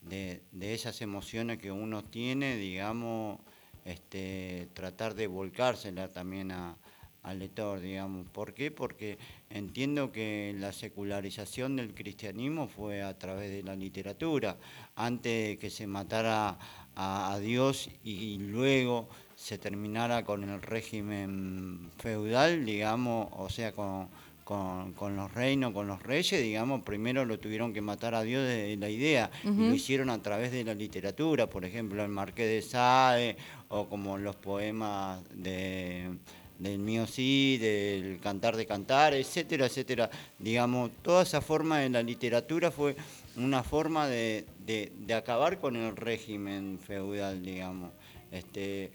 de 0.00 0.74
esas 0.74 1.00
emociones 1.00 1.58
que 1.58 1.70
uno 1.70 2.02
tiene, 2.02 2.56
digamos, 2.56 3.38
este, 3.84 4.68
tratar 4.74 5.14
de 5.14 5.26
volcársela 5.26 6.08
también 6.08 6.52
al 6.52 7.38
lector, 7.38 7.80
digamos. 7.80 8.26
¿Por 8.30 8.54
qué? 8.54 8.70
Porque 8.70 9.18
entiendo 9.50 10.12
que 10.12 10.54
la 10.58 10.72
secularización 10.72 11.76
del 11.76 11.94
cristianismo 11.94 12.68
fue 12.68 13.02
a 13.02 13.18
través 13.18 13.50
de 13.50 13.62
la 13.62 13.76
literatura, 13.76 14.56
antes 14.96 15.48
de 15.48 15.58
que 15.58 15.70
se 15.70 15.86
matara 15.86 16.58
a, 16.94 17.38
Dios 17.40 17.88
y, 18.04 18.38
luego 18.38 19.08
se 19.34 19.58
terminara 19.58 20.24
con 20.24 20.44
el 20.44 20.60
régimen 20.62 21.90
feudal, 21.98 22.64
digamos, 22.64 23.28
o 23.32 23.48
sea, 23.48 23.72
con, 23.72 24.08
con, 24.44 25.16
los 25.16 25.32
reinos, 25.32 25.72
con 25.72 25.86
los 25.86 26.02
reyes, 26.02 26.42
digamos, 26.42 26.82
primero 26.82 27.24
lo 27.24 27.38
tuvieron 27.38 27.72
que 27.72 27.80
matar 27.80 28.14
a 28.14 28.22
Dios 28.22 28.46
de 28.46 28.76
la 28.76 28.88
idea, 28.88 29.30
y 29.42 29.48
lo 29.48 29.74
hicieron 29.74 30.10
a 30.10 30.20
través 30.20 30.52
de 30.52 30.64
la 30.64 30.74
literatura, 30.74 31.48
por 31.48 31.64
ejemplo, 31.64 32.02
el 32.02 32.10
Marqués 32.10 32.48
de 32.48 32.62
Sade, 32.62 33.36
o 33.72 33.88
como 33.88 34.18
los 34.18 34.36
poemas 34.36 35.22
de, 35.34 36.18
del 36.58 36.78
mío 36.78 37.06
sí, 37.06 37.56
del 37.58 38.20
cantar 38.20 38.54
de 38.54 38.66
cantar, 38.66 39.14
etcétera, 39.14 39.64
etcétera. 39.64 40.10
Digamos, 40.38 40.90
toda 41.00 41.22
esa 41.22 41.40
forma 41.40 41.78
de 41.78 41.88
la 41.88 42.02
literatura 42.02 42.70
fue 42.70 42.94
una 43.36 43.62
forma 43.62 44.06
de, 44.08 44.44
de, 44.66 45.14
acabar 45.14 45.58
con 45.58 45.76
el 45.76 45.96
régimen 45.96 46.78
feudal, 46.86 47.42
digamos. 47.42 47.92
Este, 48.30 48.92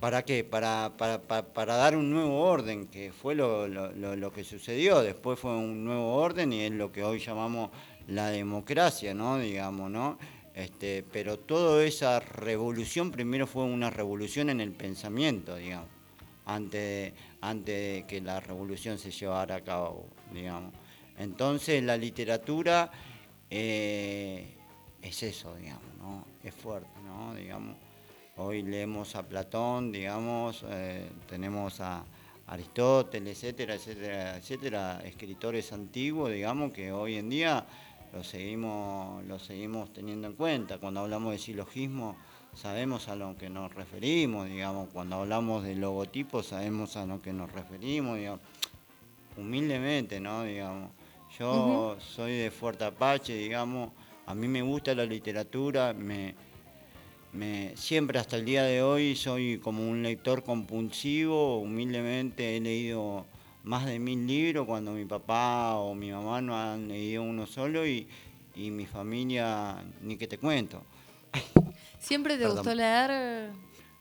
¿Para 0.00 0.22
qué? 0.22 0.44
Para, 0.44 0.94
para, 0.96 1.20
para, 1.20 1.76
dar 1.76 1.94
un 1.94 2.10
nuevo 2.10 2.40
orden, 2.40 2.86
que 2.86 3.12
fue 3.12 3.34
lo, 3.34 3.68
lo, 3.68 4.16
lo, 4.16 4.32
que 4.32 4.44
sucedió. 4.44 5.02
Después 5.02 5.38
fue 5.38 5.54
un 5.54 5.84
nuevo 5.84 6.14
orden 6.14 6.54
y 6.54 6.62
es 6.62 6.72
lo 6.72 6.90
que 6.90 7.04
hoy 7.04 7.18
llamamos 7.18 7.70
la 8.06 8.30
democracia, 8.30 9.12
¿no? 9.12 9.38
Digamos, 9.38 9.90
¿no? 9.90 10.16
Este, 10.58 11.04
pero 11.12 11.38
toda 11.38 11.84
esa 11.84 12.18
revolución 12.18 13.12
primero 13.12 13.46
fue 13.46 13.62
una 13.62 13.90
revolución 13.90 14.50
en 14.50 14.60
el 14.60 14.72
pensamiento, 14.72 15.54
digamos, 15.54 15.86
antes 16.46 17.12
antes 17.40 17.76
de 17.76 18.04
que 18.08 18.20
la 18.20 18.40
revolución 18.40 18.98
se 18.98 19.12
llevara 19.12 19.54
a 19.54 19.60
cabo, 19.60 20.08
digamos. 20.32 20.74
Entonces 21.16 21.80
la 21.84 21.96
literatura 21.96 22.90
eh, 23.48 24.56
es 25.00 25.22
eso, 25.22 25.54
digamos, 25.54 25.94
¿no? 25.96 26.24
Es 26.42 26.56
fuerte, 26.56 26.90
¿no? 27.06 27.36
Digamos, 27.36 27.76
hoy 28.36 28.62
leemos 28.62 29.14
a 29.14 29.22
Platón, 29.28 29.92
digamos, 29.92 30.64
eh, 30.68 31.08
tenemos 31.28 31.80
a 31.80 32.04
Aristóteles, 32.48 33.44
etcétera, 33.44 33.74
etcétera, 33.74 34.36
etcétera, 34.38 35.02
escritores 35.04 35.72
antiguos, 35.72 36.32
digamos, 36.32 36.72
que 36.72 36.90
hoy 36.90 37.14
en 37.14 37.28
día 37.28 37.64
lo 38.12 38.24
seguimos, 38.24 39.24
lo 39.24 39.38
seguimos 39.38 39.92
teniendo 39.92 40.28
en 40.28 40.34
cuenta. 40.34 40.78
Cuando 40.78 41.00
hablamos 41.00 41.32
de 41.32 41.38
silogismo, 41.38 42.16
sabemos 42.54 43.08
a 43.08 43.16
lo 43.16 43.36
que 43.36 43.50
nos 43.50 43.74
referimos, 43.74 44.48
digamos, 44.48 44.88
cuando 44.92 45.16
hablamos 45.16 45.64
de 45.64 45.74
logotipos, 45.74 46.46
sabemos 46.46 46.96
a 46.96 47.06
lo 47.06 47.20
que 47.20 47.32
nos 47.32 47.52
referimos, 47.52 48.18
digamos, 48.18 48.40
humildemente, 49.36 50.20
¿no? 50.20 50.44
Digamos, 50.44 50.90
yo 51.38 51.96
soy 52.00 52.32
de 52.32 52.50
Fuerte 52.50 52.84
Apache, 52.84 53.34
digamos, 53.34 53.92
a 54.26 54.34
mí 54.34 54.48
me 54.48 54.62
gusta 54.62 54.94
la 54.94 55.04
literatura, 55.04 55.92
me, 55.92 56.34
me, 57.32 57.76
siempre 57.76 58.18
hasta 58.18 58.36
el 58.36 58.44
día 58.44 58.64
de 58.64 58.82
hoy 58.82 59.14
soy 59.14 59.58
como 59.58 59.88
un 59.88 60.02
lector 60.02 60.42
compulsivo, 60.42 61.58
humildemente 61.58 62.56
he 62.56 62.60
leído 62.60 63.26
más 63.64 63.86
de 63.86 63.98
mil 63.98 64.26
libros 64.26 64.66
cuando 64.66 64.92
mi 64.92 65.04
papá 65.04 65.76
o 65.76 65.94
mi 65.94 66.10
mamá 66.10 66.40
no 66.40 66.56
han 66.56 66.88
leído 66.88 67.22
uno 67.22 67.46
solo 67.46 67.86
y, 67.86 68.06
mi 68.56 68.86
familia, 68.86 69.84
ni 70.02 70.16
que 70.16 70.26
te 70.26 70.36
cuento. 70.36 70.82
¿Siempre 72.00 72.36
te 72.36 72.48
gustó 72.48 72.74
leer? 72.74 73.50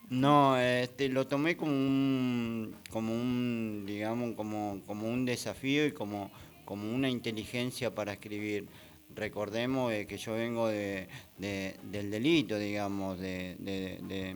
No, 0.10 0.58
este, 0.58 1.10
lo 1.10 1.28
tomé 1.28 1.56
como 1.56 1.72
un, 1.72 2.76
como 2.90 3.14
un 3.14 3.84
digamos, 3.86 4.36
como, 4.36 4.82
como 4.88 5.08
un 5.08 5.26
desafío 5.26 5.86
y 5.86 5.92
como 5.92 6.32
como 6.68 6.94
una 6.94 7.10
inteligencia 7.10 7.96
para 7.96 8.12
escribir. 8.12 8.68
Recordemos 9.16 9.94
eh, 9.94 10.06
que 10.06 10.18
yo 10.18 10.34
vengo 10.34 10.68
de, 10.68 11.08
del 11.38 12.12
delito, 12.12 12.60
digamos, 12.60 13.18
de, 13.18 14.36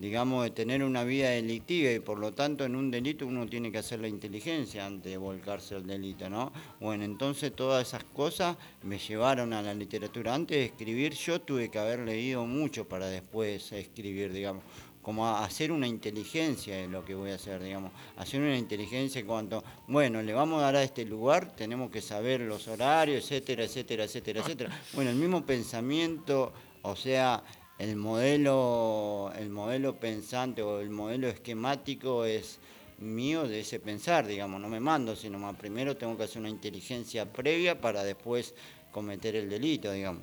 digamos, 0.00 0.44
de 0.44 0.50
tener 0.50 0.82
una 0.82 1.04
vida 1.04 1.28
delictiva 1.28 1.90
y 1.92 2.00
por 2.00 2.18
lo 2.18 2.32
tanto 2.32 2.64
en 2.64 2.74
un 2.74 2.90
delito 2.90 3.26
uno 3.26 3.46
tiene 3.46 3.70
que 3.70 3.78
hacer 3.78 4.00
la 4.00 4.08
inteligencia 4.08 4.86
antes 4.86 5.12
de 5.12 5.18
volcarse 5.18 5.74
al 5.74 5.86
delito, 5.86 6.30
¿no? 6.30 6.52
Bueno, 6.80 7.04
entonces 7.04 7.54
todas 7.54 7.86
esas 7.86 8.04
cosas 8.04 8.56
me 8.82 8.98
llevaron 8.98 9.52
a 9.52 9.60
la 9.60 9.74
literatura. 9.74 10.34
Antes 10.34 10.56
de 10.56 10.64
escribir 10.64 11.12
yo 11.12 11.42
tuve 11.42 11.70
que 11.70 11.78
haber 11.78 12.00
leído 12.00 12.46
mucho 12.46 12.88
para 12.88 13.06
después 13.06 13.72
escribir, 13.72 14.32
digamos 14.32 14.64
como 15.02 15.26
hacer 15.26 15.72
una 15.72 15.86
inteligencia 15.86 16.76
de 16.76 16.86
lo 16.86 17.04
que 17.04 17.14
voy 17.14 17.30
a 17.30 17.36
hacer, 17.36 17.62
digamos, 17.62 17.90
hacer 18.18 18.40
una 18.40 18.56
inteligencia 18.56 19.20
en 19.20 19.26
cuanto, 19.26 19.64
bueno, 19.88 20.22
le 20.22 20.34
vamos 20.34 20.60
a 20.60 20.66
dar 20.66 20.76
a 20.76 20.82
este 20.82 21.06
lugar, 21.06 21.56
tenemos 21.56 21.90
que 21.90 22.02
saber 22.02 22.42
los 22.42 22.68
horarios, 22.68 23.24
etcétera, 23.24 23.64
etcétera, 23.64 24.04
etcétera, 24.04 24.40
etcétera. 24.40 24.82
Bueno, 24.92 25.10
el 25.10 25.16
mismo 25.16 25.44
pensamiento, 25.46 26.52
o 26.82 26.94
sea, 26.96 27.42
el 27.80 27.96
modelo, 27.96 29.32
el 29.38 29.48
modelo 29.48 29.96
pensante 29.96 30.60
o 30.60 30.80
el 30.80 30.90
modelo 30.90 31.28
esquemático 31.28 32.26
es 32.26 32.58
mío 32.98 33.48
de 33.48 33.60
ese 33.60 33.80
pensar, 33.80 34.26
digamos, 34.26 34.60
no 34.60 34.68
me 34.68 34.80
mando, 34.80 35.16
sino 35.16 35.38
más 35.38 35.56
primero 35.56 35.96
tengo 35.96 36.14
que 36.14 36.24
hacer 36.24 36.40
una 36.40 36.50
inteligencia 36.50 37.24
previa 37.32 37.80
para 37.80 38.04
después 38.04 38.54
cometer 38.92 39.34
el 39.34 39.48
delito, 39.48 39.90
digamos. 39.92 40.22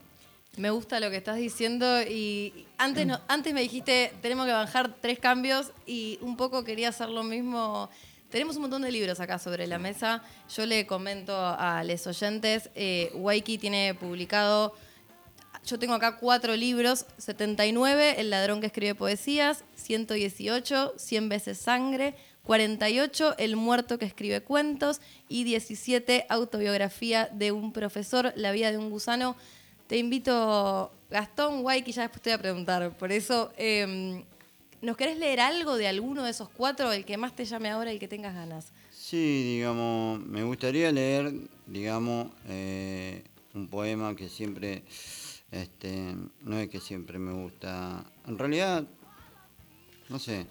Me 0.56 0.70
gusta 0.70 1.00
lo 1.00 1.10
que 1.10 1.18
estás 1.18 1.38
diciendo 1.38 2.04
y 2.04 2.68
antes, 2.78 3.08
no, 3.08 3.20
antes 3.28 3.56
me 3.56 3.62
dijiste 3.62 4.14
tenemos 4.22 4.46
que 4.46 4.52
bajar 4.52 4.96
tres 5.02 5.18
cambios 5.18 5.72
y 5.88 6.20
un 6.22 6.38
poco 6.38 6.64
quería 6.64 6.90
hacer 6.90 7.10
lo 7.10 7.24
mismo. 7.24 7.90
Tenemos 8.30 8.58
un 8.58 8.64
montón 8.64 8.84
de 8.84 8.92
libros 8.92 9.20
acá 9.20 9.40
sobre 9.40 9.66
la 9.66 9.80
mesa. 9.80 10.22
Yo 10.56 10.68
le 10.68 10.86
comento 10.86 11.36
a 11.36 11.84
los 11.84 12.06
oyentes, 12.06 12.70
eh, 12.76 13.10
Waiki 13.16 13.58
tiene 13.58 13.96
publicado, 13.96 14.76
yo 15.68 15.78
tengo 15.78 15.94
acá 15.94 16.18
cuatro 16.18 16.56
libros, 16.56 17.06
79, 17.18 18.16
El 18.20 18.30
ladrón 18.30 18.62
que 18.62 18.68
escribe 18.68 18.96
poesías, 18.96 19.66
118, 19.76 20.94
100 20.98 21.30
veces 21.30 21.58
sangre, 21.58 22.16
48, 22.44 23.36
El 23.38 23.58
muerto 23.58 24.00
que 24.00 24.06
escribe 24.06 24.42
cuentos 24.42 25.02
y 25.28 25.44
17, 25.44 26.26
Autobiografía 26.30 27.30
de 27.34 27.52
un 27.52 27.74
profesor, 27.74 28.32
La 28.38 28.54
vida 28.54 28.72
de 28.72 28.78
un 28.78 28.90
gusano. 28.90 29.36
Te 29.88 29.98
invito, 29.98 30.92
Gastón, 31.10 31.66
Waiki, 31.66 31.92
ya 31.92 32.04
después 32.04 32.22
te 32.22 32.30
voy 32.30 32.36
a 32.36 32.42
preguntar. 32.42 32.98
Por 32.98 33.12
eso, 33.12 33.52
em, 33.58 34.24
¿nos 34.82 34.96
querés 34.96 35.18
leer 35.18 35.42
algo 35.42 35.76
de 35.76 35.88
alguno 35.88 36.24
de 36.24 36.32
esos 36.32 36.48
cuatro, 36.50 36.94
el 36.94 37.04
que 37.04 37.18
más 37.18 37.36
te 37.36 37.44
llame 37.44 37.70
ahora, 37.70 37.92
el 37.92 38.00
que 38.00 38.08
tengas 38.08 38.34
ganas? 38.34 38.72
Sí, 38.92 39.56
digamos, 39.56 40.20
me 40.26 40.44
gustaría 40.44 40.92
leer, 40.94 41.34
digamos, 41.66 42.28
eh, 42.48 43.24
un 43.54 43.68
poema 43.68 44.16
que 44.16 44.30
siempre, 44.30 44.84
este, 45.52 46.16
no 46.42 46.60
es 46.60 46.70
que 46.70 46.80
siempre 46.80 47.20
me 47.20 47.34
gusta, 47.34 48.04
en 48.26 48.38
realidad, 48.38 48.88
no 50.10 50.20
sé, 50.20 50.48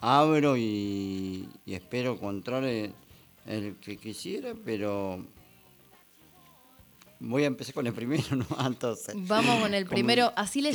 abro 0.00 0.56
y, 0.56 1.48
espero 1.66 2.12
encontrar 2.12 2.64
el 2.64 3.76
que 3.80 3.96
quisiera, 3.96 4.54
pero 4.64 5.24
Voy 7.18 7.44
a 7.44 7.46
empezar 7.46 7.74
con 7.74 7.86
el 7.86 7.94
primero, 7.94 8.24
¿no? 8.36 8.46
Entonces. 8.66 9.14
Vamos 9.16 9.60
con 9.60 9.74
el 9.74 9.86
primero. 9.86 10.32
Así 10.36 10.60
le, 10.60 10.70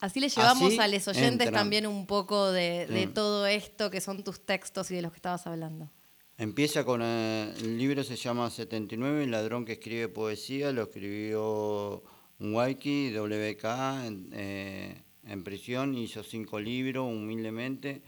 así 0.00 0.20
le 0.20 0.28
llevamos 0.28 0.78
a 0.78 0.88
los 0.88 1.08
oyentes 1.08 1.50
también 1.50 1.86
un 1.86 2.06
poco 2.06 2.50
de, 2.52 3.10
todo 3.12 3.46
esto 3.46 3.90
que 3.90 4.00
son 4.00 4.22
tus 4.22 4.40
textos 4.40 4.90
y 4.90 4.94
de 4.94 5.02
los 5.02 5.12
que 5.12 5.16
estabas 5.16 5.46
hablando. 5.46 5.90
Empieza 6.38 6.84
con 6.84 7.02
eh, 7.02 7.52
el, 7.58 7.76
libro, 7.76 8.02
se 8.02 8.16
llama 8.16 8.48
79, 8.48 9.24
El 9.24 9.30
ladrón 9.30 9.66
que 9.66 9.72
escribe 9.72 10.08
poesía, 10.08 10.72
lo 10.72 10.84
escribió 10.84 12.02
Waiki, 12.40 13.12
WK, 13.12 14.06
en, 14.06 14.30
eh, 14.32 15.02
en 15.24 15.44
prisión, 15.44 15.94
hizo 15.94 16.22
cinco 16.22 16.58
libros 16.58 17.06
humildemente. 17.06 18.02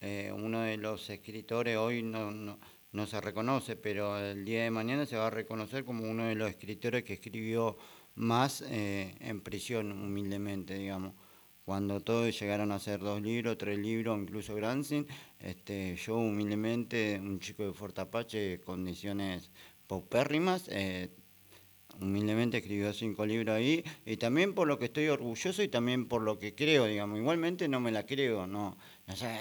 Eh, 0.00 0.32
uno 0.32 0.60
de 0.60 0.76
los 0.76 1.10
escritores 1.10 1.76
hoy 1.76 2.02
no 2.02 2.58
no 2.92 3.06
se 3.06 3.20
reconoce, 3.20 3.76
pero 3.76 4.18
el 4.18 4.44
día 4.44 4.64
de 4.64 4.70
mañana 4.70 5.04
se 5.06 5.16
va 5.16 5.26
a 5.26 5.30
reconocer 5.30 5.84
como 5.84 6.08
uno 6.08 6.24
de 6.24 6.34
los 6.34 6.48
escritores 6.48 7.04
que 7.04 7.14
escribió 7.14 7.76
más 8.14 8.62
eh, 8.62 9.14
en 9.20 9.40
prisión, 9.40 9.92
humildemente, 9.92 10.74
digamos. 10.74 11.14
Cuando 11.64 12.00
todos 12.00 12.38
llegaron 12.40 12.72
a 12.72 12.76
hacer 12.76 13.00
dos 13.00 13.20
libros, 13.20 13.58
tres 13.58 13.78
libros, 13.78 14.18
incluso 14.18 14.54
Granzin, 14.54 15.06
este, 15.38 15.96
yo 15.96 16.16
humildemente, 16.16 17.20
un 17.22 17.40
chico 17.40 17.62
de 17.64 17.74
Fuerte 17.74 18.00
Apache, 18.00 18.60
condiciones 18.62 19.50
paupérrimas, 19.86 20.66
eh, 20.68 21.10
humildemente 22.00 22.58
escribió 22.58 22.92
cinco 22.92 23.26
libros 23.26 23.56
ahí, 23.56 23.84
y 24.06 24.16
también 24.16 24.54
por 24.54 24.68
lo 24.68 24.78
que 24.78 24.86
estoy 24.86 25.08
orgulloso 25.08 25.62
y 25.62 25.68
también 25.68 26.06
por 26.06 26.22
lo 26.22 26.38
que 26.38 26.54
creo, 26.54 26.86
digamos. 26.86 27.18
Igualmente 27.18 27.68
no 27.68 27.80
me 27.80 27.90
la 27.90 28.04
creo, 28.06 28.46
no, 28.46 28.76
no 29.06 29.16
sé, 29.16 29.38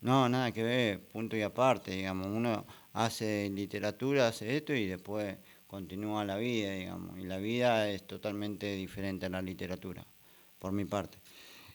no, 0.00 0.28
nada 0.28 0.52
que 0.52 0.62
ver, 0.62 1.00
punto 1.08 1.36
y 1.36 1.42
aparte, 1.42 1.92
digamos. 1.92 2.26
Uno 2.26 2.66
hace 2.92 3.48
literatura, 3.50 4.28
hace 4.28 4.56
esto 4.56 4.74
y 4.74 4.86
después 4.86 5.36
continúa 5.66 6.24
la 6.24 6.36
vida, 6.36 6.72
digamos. 6.72 7.18
Y 7.18 7.24
la 7.24 7.38
vida 7.38 7.88
es 7.90 8.06
totalmente 8.06 8.74
diferente 8.76 9.26
a 9.26 9.30
la 9.30 9.42
literatura, 9.42 10.06
por 10.58 10.72
mi 10.72 10.84
parte. 10.84 11.23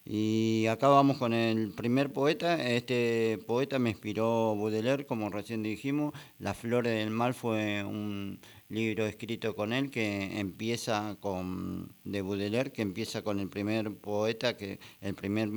Y 0.06 0.65
acá 0.68 0.88
vamos 0.88 1.18
con 1.18 1.34
el 1.34 1.72
primer 1.72 2.12
poeta. 2.12 2.56
Este 2.63 3.39
poeta 3.46 3.79
me 3.79 3.91
inspiró 3.91 4.56
Baudelaire, 4.56 5.06
como 5.06 5.29
recién 5.29 5.62
dijimos. 5.63 6.13
Las 6.39 6.58
Flores 6.58 6.94
del 6.94 7.12
Mal 7.12 7.34
fue 7.34 7.84
un 7.84 8.39
libro 8.70 9.06
escrito 9.06 9.56
con 9.56 9.74
él 9.74 9.89
que 9.91 10.39
empieza 10.39 11.18
con 11.20 11.94
de 12.03 12.22
Baudelaire, 12.22 12.72
que 12.72 12.82
empieza 12.82 13.24
con 13.24 13.39
el 13.39 13.50
primer 13.50 13.94
poeta, 13.96 14.58
que 14.58 14.79
el 15.01 15.15
primer 15.15 15.50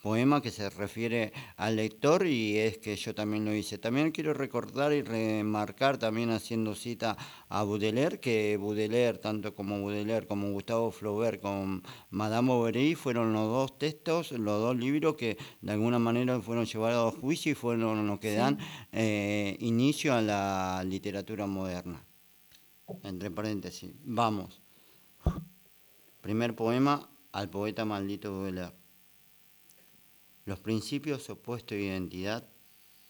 poema 0.00 0.40
que 0.40 0.50
se 0.50 0.70
refiere 0.70 1.32
al 1.56 1.76
lector 1.76 2.26
y 2.26 2.56
es 2.58 2.78
que 2.78 2.96
yo 2.96 3.14
también 3.14 3.44
lo 3.44 3.54
hice. 3.54 3.78
También 3.78 4.12
quiero 4.12 4.32
recordar 4.32 4.92
y 4.92 5.02
remarcar, 5.02 5.98
también 5.98 6.30
haciendo 6.30 6.74
cita 6.74 7.16
a 7.48 7.64
Baudelaire, 7.64 8.18
que 8.18 8.56
Baudelaire, 8.56 9.18
tanto 9.18 9.54
como 9.54 9.80
Baudelaire, 9.82 10.26
como 10.26 10.50
Gustavo 10.52 10.90
Flaubert, 10.90 11.40
con 11.40 11.82
Madame 12.10 12.48
Bovary, 12.48 12.94
fueron 12.94 13.32
los 13.32 13.48
dos 13.48 13.78
textos, 13.78 14.32
los 14.32 14.60
dos 14.60 14.76
libros 14.76 15.16
que 15.16 15.36
de 15.60 15.72
alguna 15.72 15.98
manera 15.98 16.40
fueron 16.40 16.64
llevados 16.64 17.14
a 17.14 17.20
juicio 17.20 17.52
y 17.52 17.54
fueron 17.54 18.06
los 18.06 18.18
que 18.18 18.34
dan 18.34 18.58
eh, 18.92 19.56
inicio 19.60 20.14
a 20.14 20.22
la 20.22 20.82
literatura 20.84 21.46
moderna. 21.46 22.04
Entre 23.04 23.30
paréntesis, 23.30 23.92
vamos. 24.02 24.62
Primer 26.20 26.56
poema 26.56 27.08
al 27.32 27.48
poeta 27.48 27.84
maldito 27.84 28.32
Baudelaire. 28.32 28.79
Los 30.50 30.58
principios 30.58 31.30
opuestos 31.30 31.78
de 31.78 31.84
identidad, 31.84 32.44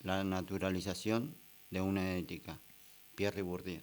la 0.00 0.22
naturalización 0.24 1.34
de 1.70 1.80
una 1.80 2.14
ética. 2.18 2.60
Pierre 3.14 3.40
Bourdieu. 3.40 3.80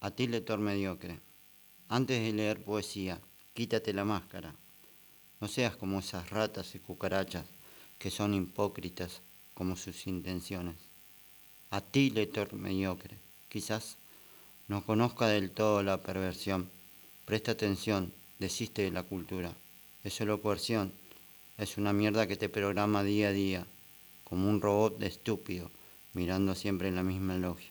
A 0.00 0.10
ti, 0.12 0.28
lector 0.28 0.60
mediocre, 0.60 1.20
antes 1.90 2.22
de 2.22 2.32
leer 2.32 2.64
poesía, 2.64 3.20
quítate 3.52 3.92
la 3.92 4.06
máscara. 4.06 4.54
No 5.42 5.46
seas 5.46 5.76
como 5.76 5.98
esas 5.98 6.30
ratas 6.30 6.74
y 6.74 6.78
cucarachas 6.78 7.44
que 7.98 8.10
son 8.10 8.32
hipócritas 8.32 9.20
como 9.52 9.76
sus 9.76 10.06
intenciones. 10.06 10.76
A 11.68 11.82
ti, 11.82 12.08
lector 12.08 12.54
mediocre, 12.54 13.18
quizás 13.50 13.98
no 14.68 14.86
conozca 14.86 15.26
del 15.26 15.50
todo 15.50 15.82
la 15.82 16.00
perversión. 16.00 16.70
Presta 17.26 17.52
atención, 17.52 18.10
desiste 18.38 18.80
de 18.80 18.90
la 18.90 19.02
cultura. 19.02 19.54
Es 20.02 20.14
solo 20.14 20.40
coerción 20.40 21.01
es 21.58 21.76
una 21.76 21.92
mierda 21.92 22.26
que 22.26 22.36
te 22.36 22.48
programa 22.48 23.04
día 23.04 23.28
a 23.28 23.32
día, 23.32 23.66
como 24.24 24.48
un 24.48 24.60
robot 24.60 24.98
de 24.98 25.06
estúpido, 25.06 25.70
mirando 26.14 26.54
siempre 26.54 26.88
en 26.88 26.96
la 26.96 27.02
misma 27.02 27.36
logia. 27.36 27.70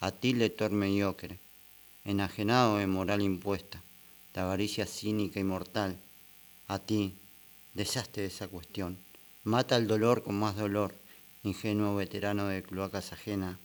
A 0.00 0.12
ti, 0.12 0.32
lector 0.32 0.70
mediocre, 0.70 1.38
enajenado 2.04 2.78
de 2.78 2.86
moral 2.86 3.22
impuesta, 3.22 3.82
de 4.34 4.40
avaricia 4.40 4.86
cínica 4.86 5.40
y 5.40 5.44
mortal. 5.44 5.98
A 6.68 6.78
ti, 6.78 7.14
deshazte 7.74 8.20
de 8.20 8.28
esa 8.28 8.48
cuestión. 8.48 8.98
Mata 9.44 9.76
el 9.76 9.86
dolor 9.86 10.22
con 10.22 10.38
más 10.38 10.56
dolor, 10.56 10.94
ingenuo 11.42 11.96
veterano 11.96 12.46
de 12.46 12.62
cloacas 12.62 13.12
ajenas. 13.12 13.58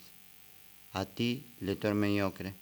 A 0.93 1.05
ti, 1.05 1.45
lector 1.59 1.93
mediocre, 1.93 2.53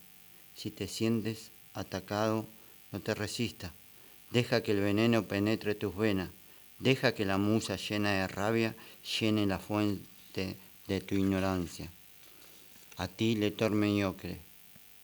si 0.56 0.72
te 0.72 0.88
sientes 0.88 1.52
atacado, 1.74 2.48
no 2.92 3.00
te 3.00 3.14
resistas. 3.14 3.72
Deja 4.32 4.62
que 4.64 4.72
el 4.72 4.82
veneno 4.82 5.24
penetre 5.24 5.76
tus 5.76 5.96
venas 5.96 6.30
Deja 6.84 7.16
que 7.16 7.24
la 7.24 7.38
musa 7.38 7.78
llena 7.78 8.12
de 8.12 8.28
rabia 8.28 8.76
llene 9.18 9.46
la 9.46 9.58
fuente 9.58 10.58
de 10.86 11.00
tu 11.00 11.16
ignorancia. 11.16 11.90
A 12.98 13.08
ti, 13.08 13.36
lector 13.36 13.72
mediocre, 13.72 14.42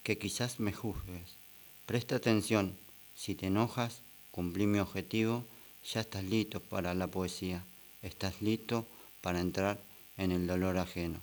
que 0.03 0.17
quizás 0.17 0.59
me 0.59 0.73
juzgues. 0.73 1.37
Presta 1.85 2.17
atención, 2.17 2.75
si 3.15 3.33
te 3.33 3.47
enojas, 3.47 4.01
cumplí 4.31 4.67
mi 4.67 4.79
objetivo, 4.79 5.45
ya 5.93 6.01
estás 6.01 6.25
listo 6.25 6.59
para 6.59 6.93
la 6.93 7.07
poesía, 7.07 7.63
estás 8.01 8.41
listo 8.41 8.85
para 9.21 9.39
entrar 9.39 9.79
en 10.17 10.33
el 10.33 10.47
dolor 10.47 10.77
ajeno. 10.79 11.21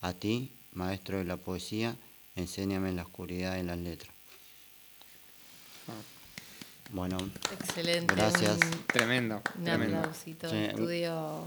A 0.00 0.14
ti, 0.14 0.52
maestro 0.72 1.18
de 1.18 1.24
la 1.24 1.36
poesía, 1.36 1.96
enséñame 2.34 2.92
la 2.92 3.02
oscuridad 3.02 3.56
de 3.56 3.64
las 3.64 3.76
letras. 3.76 4.14
Bueno, 6.92 7.16
excelente. 7.50 8.14
Gracias. 8.14 8.58
tremendo. 8.86 9.42
Un 9.58 9.64
tremendo. 9.64 9.98
aplausito 9.98 10.46
estudio. 10.46 11.44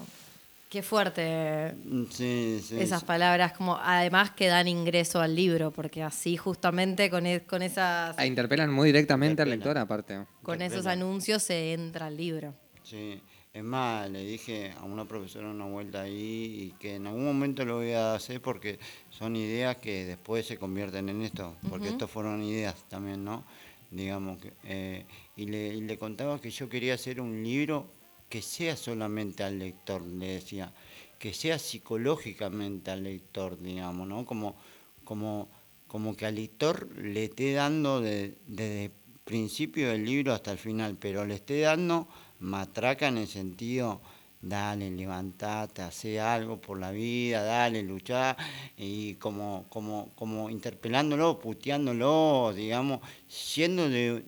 Qué 0.68 0.82
fuerte 0.82 1.74
mm, 1.86 2.04
sí, 2.10 2.62
sí, 2.62 2.80
esas 2.80 3.04
palabras, 3.04 3.54
como 3.54 3.78
además 3.78 4.32
que 4.32 4.48
dan 4.48 4.68
ingreso 4.68 5.22
al 5.22 5.36
libro, 5.36 5.72
porque 5.72 6.02
así 6.02 6.36
justamente 6.36 7.10
con, 7.12 7.28
e, 7.28 7.44
con 7.44 7.62
esas... 7.62 8.16
Ah, 8.18 8.26
interpelan 8.26 8.74
muy 8.74 8.88
directamente 8.88 9.44
al 9.44 9.52
lector 9.52 9.78
aparte. 9.78 10.26
Con 10.42 10.62
esos 10.64 10.88
anuncios 10.88 11.44
se 11.44 11.74
entra 11.74 12.08
al 12.08 12.18
libro. 12.18 12.54
Sí, 12.84 13.22
es 13.54 13.64
más, 13.64 14.10
le 14.10 14.26
dije 14.26 14.74
a 14.78 14.84
una 14.84 15.06
profesora 15.06 15.48
una 15.48 15.66
vuelta 15.66 16.02
ahí 16.02 16.74
y 16.74 16.76
que 16.80 16.96
en 16.96 17.06
algún 17.06 17.24
momento 17.24 17.64
lo 17.64 17.76
voy 17.76 17.92
a 17.92 18.16
hacer 18.16 18.42
porque 18.42 18.80
son 19.12 19.36
ideas 19.36 19.78
que 19.78 20.06
después 20.06 20.46
se 20.48 20.58
convierten 20.58 21.08
en 21.08 21.22
esto, 21.22 21.56
porque 21.70 21.90
estos 21.90 22.10
fueron 22.10 22.44
ideas 22.44 22.76
también, 22.90 23.24
¿no? 23.24 23.46
digamos. 23.92 24.40
Eh, 24.64 25.06
y, 25.36 25.46
le, 25.46 25.98
contaba 25.98 26.40
que 26.40 26.50
yo 26.50 26.70
quería 26.70 26.94
hacer 26.94 27.20
un 27.22 27.44
libro 27.44 27.88
que 28.30 28.42
sea 28.42 28.76
solamente 28.76 29.44
al 29.44 29.60
lector, 29.60 30.02
le 30.02 30.28
decía, 30.28 30.74
que 31.20 31.34
sea 31.34 31.60
psicológicamente 31.60 32.92
al 32.92 33.04
lector, 33.04 33.60
digamos, 33.62 34.08
¿no? 34.08 34.26
Como, 34.26 34.56
como, 35.04 35.50
como 35.88 36.16
que 36.16 36.26
al 36.26 36.36
lector 36.36 36.90
le 36.98 37.26
esté 37.26 37.54
dando 37.54 38.02
desde 38.02 38.86
el 38.86 38.92
principio 39.24 39.90
del 39.90 40.06
libro 40.06 40.34
hasta 40.34 40.52
el 40.52 40.58
final, 40.58 40.98
pero 41.00 41.26
le 41.26 41.36
esté 41.36 41.62
dando 41.62 42.08
matraca 42.40 43.08
en 43.08 43.18
el 43.18 43.28
sentido 43.28 44.02
dale, 44.46 44.92
levantate, 44.92 45.82
hace 45.82 46.20
algo 46.20 46.62
por 46.62 46.80
la 46.80 46.92
vida, 46.92 47.44
dale, 47.44 47.82
luchá, 47.82 48.38
y 48.78 49.16
como, 49.16 49.66
como, 49.70 50.12
como 50.16 50.50
interpelándolo, 50.50 51.40
puteándolo, 51.40 52.54
digamos, 52.56 53.02
siendo 53.28 53.90
de 53.90 54.24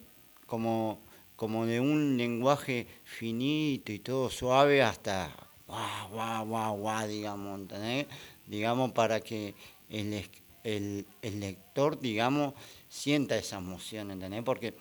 como, 0.47 0.99
como 1.35 1.67
de 1.67 1.79
un 1.79 2.17
lenguaje 2.17 2.87
finito 3.03 3.91
y 3.91 3.99
todo 3.99 4.31
suave 4.31 4.81
hasta 4.81 5.35
guau, 5.67 6.09
guau, 6.11 6.45
guau, 6.47 6.77
guau, 6.77 7.07
digamos, 7.07 7.59
¿entendés? 7.59 8.07
Digamos, 8.47 8.93
para 8.93 9.19
que 9.19 9.53
el, 9.89 10.23
el, 10.63 11.05
el 11.21 11.39
lector, 11.39 11.99
digamos, 11.99 12.53
sienta 12.89 13.37
esa 13.37 13.57
emoción, 13.57 14.09
¿entendés? 14.09 14.43
Porque 14.43 14.73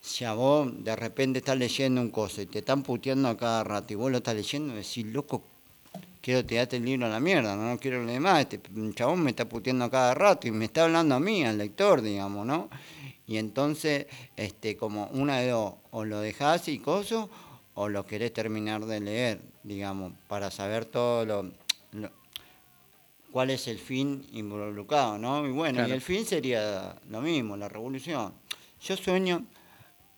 si 0.00 0.24
a 0.24 0.32
vos 0.32 0.68
de 0.82 0.96
repente 0.96 1.38
estás 1.38 1.58
leyendo 1.58 2.00
un 2.00 2.10
cosa 2.10 2.42
y 2.42 2.46
te 2.46 2.60
están 2.60 2.82
puteando 2.82 3.28
a 3.28 3.36
cada 3.36 3.62
rato 3.62 3.92
y 3.92 3.96
vos 3.96 4.10
lo 4.10 4.18
estás 4.18 4.34
leyendo, 4.34 4.74
decís, 4.74 5.04
loco, 5.04 5.44
quiero 6.22 6.44
tirarte 6.44 6.76
el 6.76 6.84
libro 6.84 7.06
a 7.06 7.10
la 7.10 7.20
mierda, 7.20 7.54
no, 7.54 7.78
quiero 7.78 8.02
lo 8.02 8.10
demás, 8.10 8.40
este 8.40 8.60
chabón 8.94 9.22
me 9.22 9.30
está 9.30 9.48
puteando 9.48 9.84
a 9.84 9.90
cada 9.90 10.14
rato 10.14 10.48
y 10.48 10.50
me 10.50 10.64
está 10.64 10.84
hablando 10.84 11.14
a 11.14 11.20
mí, 11.20 11.44
al 11.44 11.58
lector, 11.58 12.00
digamos, 12.00 12.46
¿no? 12.46 12.70
Y 13.30 13.38
entonces, 13.38 14.08
este, 14.36 14.76
como 14.76 15.06
una 15.12 15.38
de 15.38 15.50
dos, 15.50 15.74
o 15.92 16.04
lo 16.04 16.18
dejás 16.18 16.66
y 16.66 16.80
coso, 16.80 17.30
o 17.74 17.88
lo 17.88 18.04
querés 18.04 18.32
terminar 18.32 18.84
de 18.86 18.98
leer, 18.98 19.40
digamos, 19.62 20.14
para 20.26 20.50
saber 20.50 20.84
todo 20.84 21.24
lo, 21.24 21.52
cuál 23.30 23.50
es 23.50 23.68
el 23.68 23.78
fin 23.78 24.26
involucrado, 24.32 25.16
¿no? 25.16 25.46
Y 25.46 25.52
bueno, 25.52 25.86
y 25.86 25.92
el 25.92 26.00
fin 26.00 26.26
sería 26.26 26.96
lo 27.08 27.20
mismo, 27.20 27.56
la 27.56 27.68
revolución. 27.68 28.34
Yo 28.82 28.96
sueño 28.96 29.46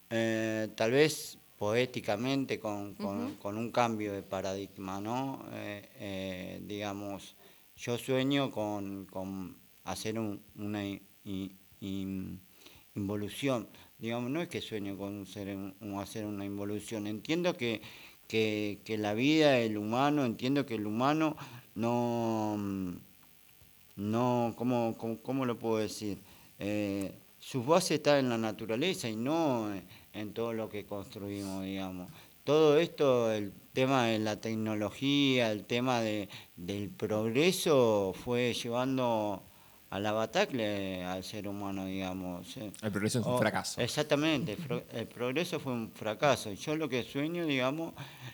eh, 0.09 0.69
tal 0.75 0.93
vez 0.93 1.37
poéticamente 1.59 2.59
con, 2.59 2.97
un 2.99 3.71
cambio 3.73 4.15
de 4.15 4.23
paradigma, 4.23 5.03
¿no? 5.03 5.45
Eh, 5.53 5.87
eh, 5.97 6.63
digamos, 6.65 7.37
yo 7.77 7.99
sueño 7.99 8.51
con, 8.51 9.07
hacer 9.85 10.19
una 10.19 10.83
involución, 12.95 13.69
digamos, 13.99 14.31
no 14.31 14.43
es 14.43 14.49
que 14.49 14.61
sueño 14.61 14.97
con 14.97 15.25
hacer 16.01 16.27
una 16.27 16.45
involución, 16.45 17.07
entiendo 17.07 17.55
que, 17.57 17.83
que, 18.29 18.97
la 18.99 19.15
vida, 19.15 19.59
el 19.59 19.77
humano, 19.77 20.25
entiendo 20.25 20.65
que 20.65 20.77
el 20.77 20.87
humano 20.87 21.37
no, 21.75 22.57
no 23.97 24.55
¿cómo, 24.57 24.97
cómo, 25.23 25.47
lo 25.47 25.59
puedo 25.59 25.79
decir? 25.79 26.19
su 27.39 27.65
base 27.65 27.97
está 27.97 28.19
en 28.19 28.29
la 28.29 28.39
naturaleza 28.39 29.09
y 29.09 29.17
no 29.17 29.71
en 30.13 30.33
todo 30.33 30.53
lo 30.53 30.69
que 30.69 30.87
construimos, 30.87 31.65
digamos. 31.65 32.09
Todo 32.45 32.79
esto, 32.79 33.31
el 33.33 33.53
tema 33.73 34.07
de 34.07 34.19
la 34.19 34.41
tecnología, 34.41 35.53
el 35.53 35.65
tema 35.65 36.01
de, 36.01 36.29
del 36.57 36.91
progreso, 36.91 38.15
fue 38.15 38.53
llevando 38.53 39.45
a 39.93 40.01
la 40.01 40.13
batacle 40.13 41.05
al 41.05 41.23
ser 41.23 41.47
humano, 41.47 41.85
digamos. 41.85 42.57
El 42.57 42.91
progreso 42.91 43.21
es 43.21 43.27
un 43.27 43.39
fracaso. 43.39 43.79
Exactamente, 43.79 44.57
el, 44.95 45.07
progreso 45.07 45.61
fue 45.61 45.75
un 45.75 45.93
fracaso. 45.93 46.51
Yo 46.55 46.77
lo 46.77 46.89
que 46.89 47.03
sueño, 47.03 47.45
digamos, 47.45 47.93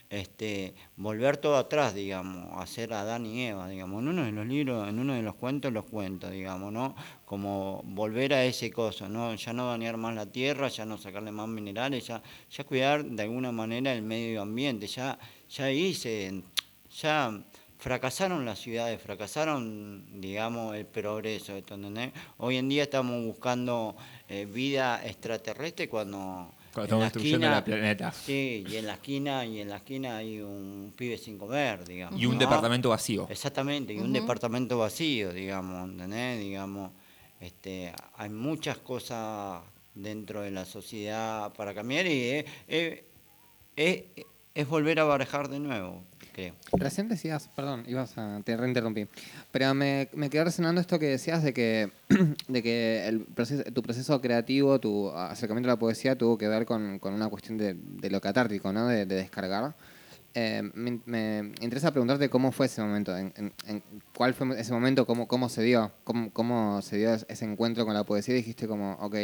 este, 0.08 0.72
volver 0.94 1.36
todo 1.38 1.56
atrás, 1.56 1.96
digamos, 1.96 2.46
hacer 2.62 2.92
Adán 2.92 3.26
y 3.26 3.46
Eva, 3.46 3.68
digamos. 3.68 4.00
En 4.02 4.08
uno 4.08 4.24
de 4.24 4.30
los 4.30 4.46
libros, 4.46 4.88
en 4.88 5.00
uno 5.00 5.14
de 5.14 5.22
los 5.22 5.34
cuentos 5.34 5.72
los 5.72 5.84
cuento, 5.84 6.30
digamos, 6.30 6.72
¿no? 6.72 6.94
Como 7.24 7.82
volver 7.86 8.34
a 8.34 8.44
ese 8.44 8.70
coso, 8.70 9.08
¿no? 9.08 9.34
Ya 9.34 9.52
no 9.52 9.66
dañar 9.66 9.96
más 9.96 10.14
la 10.14 10.26
tierra, 10.26 10.68
ya 10.68 10.86
no 10.86 10.96
sacarle 10.96 11.32
más 11.32 11.48
minerales, 11.48 12.06
ya, 12.06 12.22
ya 12.52 12.62
cuidar 12.62 13.04
de 13.04 13.24
alguna 13.24 13.50
manera 13.50 13.92
el 13.92 14.02
medio 14.02 14.42
ambiente, 14.42 14.86
ya, 14.86 15.18
ya 15.48 15.72
hice, 15.72 16.40
ya 17.00 17.32
fracasaron 17.78 18.44
las 18.44 18.58
ciudades, 18.58 19.00
fracasaron, 19.00 20.20
digamos, 20.20 20.74
el 20.76 20.86
progreso. 20.86 21.54
Hoy 22.38 22.56
en 22.56 22.68
día 22.68 22.82
estamos 22.84 23.24
buscando 23.24 23.96
eh, 24.28 24.46
vida 24.46 25.04
extraterrestre 25.06 25.88
cuando 25.88 26.52
Cuando 26.74 26.80
en 26.80 26.84
estamos 26.84 27.00
la 27.00 27.04
destruyendo 27.06 27.46
esquina- 27.46 27.58
el 27.58 27.64
planeta. 27.64 28.12
Sí, 28.12 28.64
y 28.68 28.76
en 28.76 28.86
la 28.86 28.94
esquina, 28.94 29.46
y 29.46 29.60
en 29.60 29.68
la 29.68 29.76
esquina 29.76 30.16
hay 30.16 30.40
un 30.40 30.92
pibe 30.96 31.16
sin 31.18 31.38
comer, 31.38 31.84
digamos. 31.86 32.20
Y 32.20 32.26
un 32.26 32.34
¿no? 32.34 32.40
departamento 32.40 32.88
vacío. 32.90 33.26
Exactamente, 33.30 33.94
y 33.94 33.98
un 34.00 34.12
departamento 34.12 34.78
vacío, 34.78 35.32
digamos, 35.32 35.88
¿entendés? 35.88 36.40
Digamos, 36.40 36.90
este, 37.40 37.92
hay 38.16 38.28
muchas 38.30 38.78
cosas 38.78 39.62
dentro 39.94 40.42
de 40.42 40.50
la 40.50 40.64
sociedad 40.64 41.52
para 41.54 41.74
cambiar 41.74 42.06
y 42.06 42.22
es, 42.30 42.44
es- 42.66 43.00
es- 43.76 44.04
es 44.54 44.68
volver 44.68 44.98
a 44.98 45.04
barajar 45.04 45.48
de 45.48 45.60
nuevo, 45.60 46.02
creo. 46.38 46.54
Recién 46.72 47.08
decías, 47.08 47.48
perdón, 47.54 47.82
ibas 47.88 48.16
a, 48.16 48.40
te 48.44 48.56
reinterrumpí, 48.56 49.08
pero 49.50 49.74
me, 49.74 50.08
me 50.14 50.30
quedó 50.30 50.44
resonando 50.44 50.80
esto 50.80 50.98
que 50.98 51.06
decías 51.06 51.42
de 51.42 51.52
que, 51.52 51.90
de 52.48 52.62
que 52.62 53.06
el 53.08 53.20
proceso, 53.22 53.64
tu 53.64 53.82
proceso 53.82 54.20
creativo, 54.20 54.78
tu 54.78 55.10
acercamiento 55.10 55.68
a 55.68 55.74
la 55.74 55.78
poesía 55.78 56.16
tuvo 56.16 56.38
que 56.38 56.46
ver 56.46 56.64
con, 56.64 56.98
con 57.00 57.12
una 57.14 57.28
cuestión 57.28 57.58
de, 57.58 57.74
de 57.74 58.10
lo 58.10 58.20
catártico, 58.20 58.72
¿no? 58.72 58.86
De, 58.86 59.04
de 59.04 59.16
descargar. 59.16 59.74
Eh, 60.34 60.62
me, 60.74 61.00
me 61.06 61.38
interesa 61.60 61.90
preguntarte 61.90 62.28
cómo 62.28 62.52
fue 62.52 62.66
ese 62.66 62.82
momento, 62.82 63.16
en, 63.16 63.32
en- 63.36 63.52
en- 63.66 63.82
cuál 64.16 64.34
fue 64.34 64.60
ese 64.60 64.72
momento, 64.72 65.06
cómo, 65.06 65.26
cómo 65.26 65.48
se 65.48 65.62
dio, 65.62 65.90
cómo, 66.04 66.30
cómo 66.32 66.80
se 66.82 66.98
dio 66.98 67.14
ese 67.14 67.44
encuentro 67.44 67.84
con 67.84 67.94
la 67.94 68.04
poesía 68.04 68.34
dijiste 68.34 68.68
como, 68.68 68.92
ok, 69.00 69.16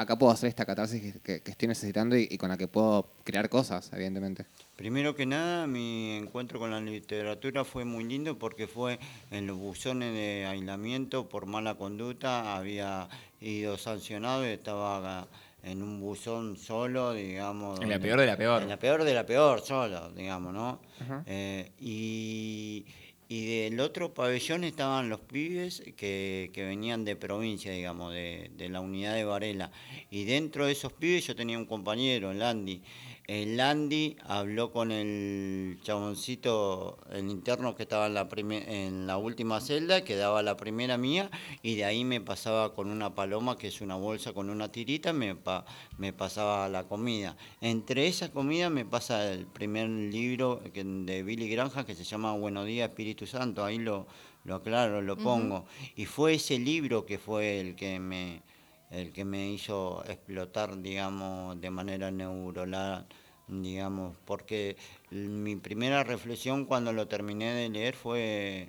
acá 0.00 0.16
puedo 0.18 0.32
hacer 0.32 0.48
esta 0.48 0.64
catarsis 0.66 1.00
que, 1.00 1.20
que- 1.20 1.40
que 1.42 1.50
estoy 1.50 1.68
necesitando 1.68 2.16
y, 2.16 2.28
y 2.30 2.38
con 2.38 2.48
la 2.48 2.56
que 2.56 2.68
puedo 2.68 3.12
crear 3.24 3.48
cosas, 3.48 3.90
evidentemente. 3.92 4.46
Primero 4.76 5.14
que 5.14 5.26
nada, 5.26 5.66
mi 5.66 6.12
encuentro 6.16 6.58
con 6.58 6.70
la 6.70 6.80
literatura 6.80 7.64
fue 7.64 7.84
muy 7.84 8.04
lindo 8.04 8.38
porque 8.38 8.66
fue 8.66 8.98
en 9.30 9.46
los 9.46 9.56
buzones 9.58 10.12
de 10.14 10.46
aislamiento 10.46 11.28
por 11.28 11.46
mala 11.46 11.74
conducta, 11.76 12.56
había 12.56 13.08
ido 13.40 13.76
sancionado 13.78 14.44
y 14.46 14.50
estaba 14.50 15.28
en 15.62 15.82
un 15.82 16.00
buzón 16.00 16.56
solo, 16.56 17.12
digamos. 17.12 17.80
En 17.82 17.90
la 17.90 17.98
peor 17.98 18.18
de 18.20 18.26
la 18.26 18.36
peor. 18.38 18.62
En 18.62 18.68
la 18.70 18.78
peor 18.78 19.04
de 19.04 19.12
la 19.12 19.26
peor, 19.26 19.60
solo, 19.60 20.10
digamos, 20.12 20.54
¿no? 20.54 20.80
Eh, 21.26 21.72
y, 21.78 22.86
y 23.30 23.46
del 23.46 23.78
otro 23.78 24.12
pabellón 24.12 24.64
estaban 24.64 25.08
los 25.08 25.20
pibes 25.20 25.84
que, 25.96 26.50
que 26.52 26.64
venían 26.64 27.04
de 27.04 27.14
provincia, 27.14 27.70
digamos, 27.70 28.12
de, 28.12 28.50
de 28.56 28.68
la 28.68 28.80
unidad 28.80 29.14
de 29.14 29.22
Varela. 29.22 29.70
Y 30.10 30.24
dentro 30.24 30.66
de 30.66 30.72
esos 30.72 30.92
pibes 30.92 31.28
yo 31.28 31.36
tenía 31.36 31.56
un 31.56 31.64
compañero, 31.64 32.32
Landy. 32.32 32.82
El 33.30 33.56
Landy 33.58 34.16
habló 34.24 34.72
con 34.72 34.90
el 34.90 35.78
chaboncito, 35.84 36.98
el 37.12 37.28
interno 37.30 37.76
que 37.76 37.84
estaba 37.84 38.08
en 38.08 38.14
la, 38.14 38.28
en 38.36 39.06
la 39.06 39.18
última 39.18 39.60
celda, 39.60 40.02
que 40.02 40.16
daba 40.16 40.42
la 40.42 40.56
primera 40.56 40.98
mía, 40.98 41.30
y 41.62 41.76
de 41.76 41.84
ahí 41.84 42.04
me 42.04 42.20
pasaba 42.20 42.74
con 42.74 42.90
una 42.90 43.14
paloma, 43.14 43.56
que 43.56 43.68
es 43.68 43.82
una 43.82 43.94
bolsa 43.94 44.32
con 44.32 44.50
una 44.50 44.72
tirita, 44.72 45.12
me, 45.12 45.36
pa- 45.36 45.64
me 45.96 46.12
pasaba 46.12 46.68
la 46.68 46.88
comida. 46.88 47.36
Entre 47.60 48.08
esa 48.08 48.32
comida 48.32 48.68
me 48.68 48.84
pasa 48.84 49.32
el 49.32 49.46
primer 49.46 49.88
libro 49.88 50.60
que- 50.74 50.82
de 50.82 51.22
Billy 51.22 51.48
Granja 51.48 51.86
que 51.86 51.94
se 51.94 52.02
llama 52.02 52.32
Buenos 52.36 52.66
días 52.66 52.88
Espíritu 52.88 53.28
Santo, 53.28 53.64
ahí 53.64 53.78
lo, 53.78 54.08
lo 54.42 54.56
aclaro, 54.56 55.02
lo 55.02 55.16
pongo. 55.16 55.66
Y 55.94 56.04
fue 56.06 56.34
ese 56.34 56.58
libro 56.58 57.06
que 57.06 57.18
fue 57.18 57.60
el 57.60 57.76
que 57.76 58.00
me 58.00 58.42
el 58.90 59.12
que 59.12 59.24
me 59.24 59.52
hizo 59.52 60.02
explotar, 60.08 60.82
digamos, 60.82 61.60
de 61.60 61.70
manera 61.70 62.10
neuronal, 62.10 63.06
digamos, 63.50 64.16
porque 64.24 64.76
mi 65.10 65.56
primera 65.56 66.04
reflexión 66.04 66.64
cuando 66.64 66.92
lo 66.92 67.08
terminé 67.08 67.52
de 67.52 67.68
leer 67.68 67.94
fue, 67.94 68.68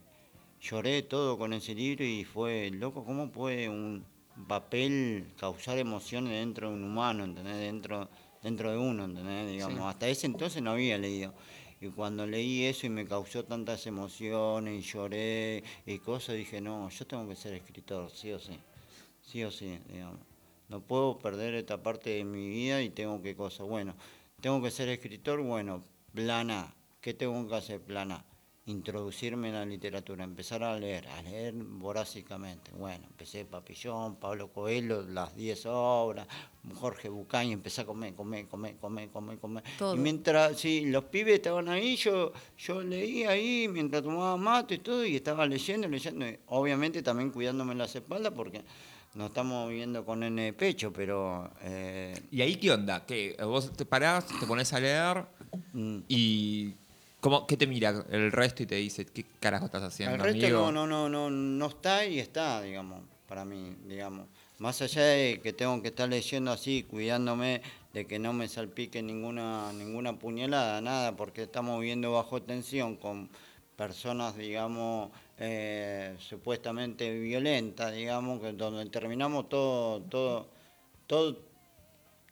lloré 0.62 1.04
todo 1.04 1.38
con 1.38 1.54
ese 1.54 1.76
libro 1.76 2.04
y 2.04 2.24
fue, 2.24 2.72
loco, 2.72 3.06
¿cómo 3.06 3.32
puede 3.32 3.70
un 3.70 4.04
papel 4.48 5.26
causar 5.38 5.78
emociones 5.78 6.34
dentro 6.34 6.70
de 6.70 6.76
un 6.76 6.84
humano, 6.84 7.24
¿entendés? 7.24 7.58
Dentro, 7.58 8.10
dentro 8.42 8.72
de 8.72 8.78
uno, 8.78 9.06
¿entendés? 9.06 9.52
Digamos, 9.52 9.78
Sí. 9.80 9.86
hasta 9.88 10.08
ese 10.08 10.28
entonces 10.28 10.62
no 10.62 10.72
había 10.72 10.98
leído. 10.98 11.34
Y 11.80 11.88
cuando 11.90 12.28
leí 12.28 12.66
eso 12.66 12.86
y 12.86 12.90
me 12.90 13.08
causó 13.08 13.44
tantas 13.44 13.88
emociones 13.88 14.84
y 14.86 14.88
lloré 14.88 15.64
y 15.86 15.98
cosas, 16.00 16.36
dije, 16.36 16.62
no, 16.62 16.90
yo 16.90 17.08
tengo 17.08 17.28
que 17.28 17.36
ser 17.36 17.54
escritor, 17.56 18.10
sí 18.12 18.32
o 18.32 18.40
sí 18.40 18.58
sí 19.22 19.44
o 19.44 19.52
sí, 19.52 19.80
digamos. 19.92 20.20
No 20.70 20.82
puedo 20.82 21.18
perder 21.18 21.56
esta 21.56 21.82
parte 21.82 22.12
de 22.12 22.24
mi 22.24 22.48
vida 22.48 22.82
y 22.82 22.90
tengo 22.90 23.22
que 23.22 23.36
cosa. 23.36 23.64
Bueno, 23.64 23.94
tengo 24.42 24.62
que 24.62 24.72
ser 24.72 24.90
escritor, 24.90 25.42
bueno, 25.42 25.84
plan 26.14 26.52
A. 26.52 26.76
¿Qué 27.00 27.14
tengo 27.14 27.48
que 27.48 27.56
hacer? 27.56 27.80
Plan 27.80 28.12
A. 28.12 28.26
Introducirme 28.66 29.50
en 29.50 29.56
la 29.56 29.66
literatura, 29.66 30.24
empezar 30.24 30.64
a 30.64 30.80
leer, 30.80 31.08
a 31.08 31.22
leer 31.24 31.54
vorásicamente. 31.56 32.72
Bueno, 32.78 33.06
empecé 33.08 33.44
Papillón, 33.44 34.18
Pablo 34.18 34.52
Coelho, 34.52 35.02
las 35.02 35.36
10 35.36 35.66
obras, 35.66 36.28
Jorge 36.76 37.10
Bucay, 37.10 37.52
empecé 37.52 37.82
a 37.82 37.86
comer, 37.86 38.14
comer, 38.14 38.48
comer, 38.48 38.78
comer, 38.78 39.10
comer, 39.10 39.40
comer. 39.40 39.64
Todo. 39.80 39.96
Y 39.96 39.98
mientras, 39.98 40.60
sí, 40.60 40.86
los 40.86 41.06
pibes 41.06 41.36
estaban 41.36 41.70
ahí, 41.70 41.96
yo, 41.96 42.32
yo 42.58 42.84
leía 42.84 43.32
ahí 43.32 43.68
mientras 43.68 44.04
tomaba 44.04 44.38
mate 44.38 44.76
y 44.76 44.80
todo, 44.80 45.06
y 45.06 45.16
estaba 45.16 45.46
leyendo, 45.48 45.88
leyendo, 45.88 46.28
y 46.28 46.40
obviamente 46.46 47.02
también 47.02 47.32
cuidándome 47.32 47.74
las 47.74 47.96
espaldas 47.96 48.32
porque 48.32 48.64
no 49.14 49.28
estamos 49.28 49.70
viviendo 49.70 50.06
con 50.06 50.22
nene 50.22 50.46
de 50.46 50.54
pecho, 50.54 50.94
pero 50.94 51.52
eh, 51.62 52.14
¿Y 52.32 52.42
ahí 52.42 52.56
qué 52.56 52.72
onda? 52.72 53.06
¿Qué? 53.06 53.36
Vos 53.44 53.72
te 53.74 53.86
parás, 53.86 54.26
te 54.28 54.46
pones 54.46 54.72
a 54.74 54.80
leer 54.80 55.26
mm, 55.74 55.98
y. 56.08 56.74
¿cómo, 57.20 57.46
¿Qué 57.46 57.58
te 57.58 57.68
mira 57.68 58.06
el 58.10 58.32
resto 58.32 58.64
y 58.64 58.66
te 58.66 58.76
dice 58.76 59.06
qué 59.06 59.26
carajo 59.40 59.66
estás 59.66 59.84
haciendo? 59.84 60.16
el 60.16 60.22
resto 60.22 60.46
amigo? 60.46 60.72
no, 60.72 60.88
no, 60.88 61.10
no, 61.10 61.10
no, 61.10 61.30
no 61.30 61.66
está 61.68 62.06
y 62.06 62.20
está, 62.20 62.62
digamos, 62.62 63.02
para 63.28 63.44
mí, 63.46 63.76
digamos. 63.86 64.28
Más 64.60 64.82
allá 64.82 65.04
de 65.04 65.40
que 65.42 65.54
tengo 65.54 65.82
que 65.82 65.88
estar 65.88 66.08
leyendo 66.08 66.52
así, 66.52 66.84
cuidándome 66.84 67.62
de 67.94 68.06
que 68.06 68.20
no 68.20 68.32
me 68.32 68.48
salpique 68.48 69.02
ninguna, 69.02 69.74
ninguna 69.74 70.18
puñalada, 70.18 70.80
nada, 70.82 71.16
porque 71.16 71.44
estamos 71.44 71.80
viviendo 71.80 72.12
bajo 72.12 72.42
tensión 72.42 72.96
con 72.96 73.30
personas, 73.76 74.36
digamos, 74.38 75.10
eh, 75.38 76.16
supuestamente 76.20 77.10
violentas, 77.20 77.94
digamos, 77.94 78.42
que 78.42 78.52
donde 78.54 78.86
terminamos 78.90 79.50
todo, 79.50 80.02
todo, 80.04 80.50
todo, 81.08 81.40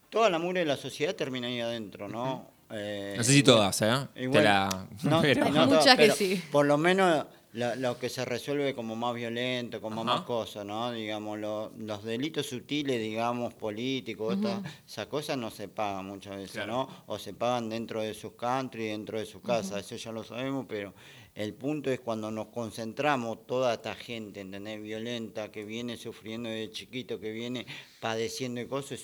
toda 0.10 0.30
la 0.30 0.40
mugre 0.40 0.60
de 0.62 0.66
la 0.66 0.78
sociedad 0.78 1.16
termina 1.16 1.48
ahí 1.48 1.60
adentro, 1.60 2.08
¿no? 2.08 2.52
Eh, 2.72 3.16
No 3.18 3.24
sé 3.24 3.34
si 3.34 3.42
todas, 3.44 3.82
¿eh? 3.82 3.92
Te 4.14 4.28
la- 4.44 4.88
no, 5.04 5.22
pero- 5.22 5.46
no 5.46 5.66
Muchas 5.66 5.70
todas, 5.70 5.86
que 5.96 5.96
pero 6.04 6.14
sí. 6.16 6.44
Por 6.52 6.66
lo 6.68 6.78
menos 6.78 7.26
lo 7.52 7.98
que 7.98 8.10
se 8.10 8.24
resuelve 8.26 8.76
como 8.76 8.96
más 8.96 9.16
violento, 9.16 9.82
como 9.82 10.02
Ajá. 10.04 10.12
más 10.18 10.22
cosas, 10.22 10.64
¿no? 10.66 10.92
Digamos, 10.92 11.40
lo- 11.40 11.72
los 11.80 12.04
delitos 12.04 12.46
sutiles, 12.46 13.00
digamos, 13.02 13.56
políticos, 13.56 14.36
estas- 14.36 14.62
esas 14.88 15.08
cosas 15.08 15.36
no 15.36 15.50
se 15.50 15.68
pagan 15.68 16.06
muchas 16.06 16.36
veces, 16.36 16.52
Claro. 16.52 16.72
¿no? 16.74 17.04
O 17.08 17.18
se 17.18 17.34
pagan 17.34 17.68
dentro 17.70 18.02
de 18.02 18.14
sus 18.14 18.34
country, 18.34 18.90
dentro 18.90 19.18
de 19.18 19.26
sus 19.26 19.42
casas, 19.42 19.84
eso 19.84 19.96
ya 19.96 20.12
lo 20.12 20.24
sabemos, 20.24 20.68
pero 20.70 20.94
el 21.36 21.54
punto 21.54 21.90
es 21.92 22.00
cuando 22.00 22.32
nos 22.32 22.48
concentramos, 22.48 23.46
toda 23.48 23.74
esta 23.76 23.96
gente, 23.96 24.42
¿entendés? 24.42 24.82
Violenta, 24.82 25.52
que 25.52 25.64
viene 25.66 25.98
sufriendo 25.98 26.50
de 26.50 26.70
chiquito, 26.72 27.20
que 27.20 27.32
viene 27.32 27.66
padeciendo 28.02 28.60
de 28.62 28.68
cosas, 28.68 29.00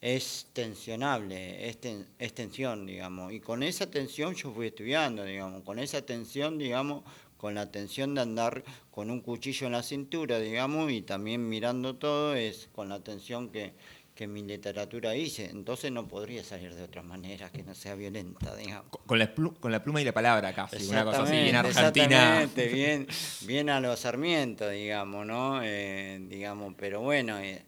es 0.00 0.46
tensionable, 0.52 1.68
es, 1.68 1.78
ten- 1.80 2.06
es 2.18 2.32
tensión, 2.34 2.86
digamos. 2.86 3.32
Y 3.32 3.40
con 3.40 3.62
esa 3.62 3.90
tensión 3.90 4.34
yo 4.34 4.52
fui 4.52 4.68
estudiando, 4.68 5.24
digamos. 5.24 5.62
Con 5.64 5.78
esa 5.78 6.02
tensión, 6.02 6.56
digamos, 6.58 7.02
con 7.36 7.54
la 7.54 7.70
tensión 7.70 8.14
de 8.14 8.20
andar 8.22 8.64
con 8.90 9.10
un 9.10 9.20
cuchillo 9.20 9.66
en 9.66 9.72
la 9.72 9.82
cintura, 9.82 10.38
digamos, 10.40 10.90
y 10.92 11.02
también 11.02 11.48
mirando 11.48 11.96
todo, 11.96 12.34
es 12.34 12.68
con 12.74 12.88
la 12.88 13.00
tensión 13.00 13.50
que, 13.50 13.72
que 14.18 14.26
mi 14.26 14.42
literatura 14.42 15.14
hice. 15.14 15.48
Entonces 15.48 15.92
no 15.92 16.08
podría 16.08 16.42
salir 16.42 16.74
de 16.74 16.82
otra 16.82 17.04
manera 17.04 17.50
que 17.52 17.62
no 17.62 17.72
sea 17.72 17.94
violenta, 17.94 18.56
digamos. 18.56 18.90
Con- 19.06 19.16
la, 19.16 19.32
plu- 19.32 19.56
con 19.60 19.70
la 19.70 19.80
pluma 19.80 20.00
y 20.00 20.04
la 20.04 20.12
palabra 20.12 20.52
casi, 20.52 20.88
una 20.88 21.04
cosa 21.04 21.22
así, 21.22 21.40
bien 21.40 21.54
argentina. 21.54 22.42
exactamente, 22.42 22.66
bien, 22.66 23.06
bien 23.42 23.70
a 23.70 23.78
los 23.80 24.00
Sarmiento, 24.00 24.68
digamos, 24.68 25.24
¿no? 25.24 25.60
Eh, 25.62 26.18
digamos, 26.28 26.74
pero 26.76 27.00
bueno, 27.00 27.38
eh, 27.38 27.64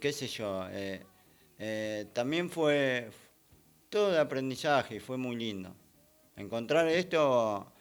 qué 0.00 0.12
sé 0.12 0.26
yo, 0.26 0.66
eh, 0.72 2.06
también 2.14 2.50
fue 2.50 3.08
todo 3.90 4.10
de 4.10 4.18
aprendizaje 4.18 4.96
y 4.96 4.98
fue 5.00 5.18
muy 5.18 5.36
lindo. 5.36 5.72
Encontrar 6.34 6.88
esto 6.88 7.72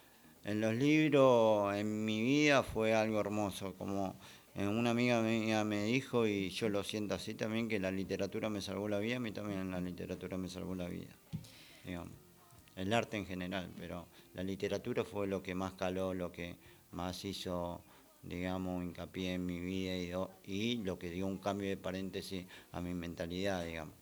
en 0.43 0.61
los 0.61 0.75
libros, 0.75 1.73
en 1.75 2.05
mi 2.05 2.21
vida, 2.21 2.61
fue 2.61 2.93
algo 2.93 3.19
hermoso, 3.19 3.73
como 3.79 4.15
una 4.55 4.91
amiga 4.91 5.21
mía 5.21 5.63
me 5.63 5.83
dijo, 5.85 6.27
y 6.27 6.49
yo 6.49 6.69
lo 6.69 6.83
siento 6.83 7.15
así 7.15 7.33
también, 7.33 7.67
que 7.67 7.79
la 7.79 7.91
literatura 7.91 8.49
me 8.49 8.61
salvó 8.61 8.87
la 8.87 8.99
vida, 8.99 9.17
a 9.17 9.19
mí 9.19 9.31
también 9.31 9.71
la 9.71 9.79
literatura 9.79 10.37
me 10.37 10.49
salvó 10.49 10.75
la 10.75 10.87
vida, 10.87 11.15
digamos 11.85 12.13
el 12.79 12.93
arte 12.93 13.17
en 13.17 13.25
general, 13.25 13.69
pero 13.77 14.07
la 14.33 14.43
literatura 14.43 15.03
fue 15.03 15.27
lo 15.27 15.43
que 15.43 15.53
más 15.53 15.73
caló, 15.73 16.13
lo 16.13 16.31
que 16.31 16.55
más 16.91 17.25
hizo, 17.25 17.83
digamos, 18.23 18.83
hincapié 18.83 19.33
en 19.33 19.45
mi 19.45 19.59
vida 19.59 19.95
y, 19.97 20.13
y 20.45 20.77
lo 20.77 20.97
que 20.97 21.09
dio 21.09 21.27
un 21.27 21.39
cambio 21.39 21.67
de 21.67 21.75
paréntesis 21.75 22.45
a 22.71 22.79
mi 22.79 22.93
mentalidad, 22.93 23.65
digamos. 23.65 23.93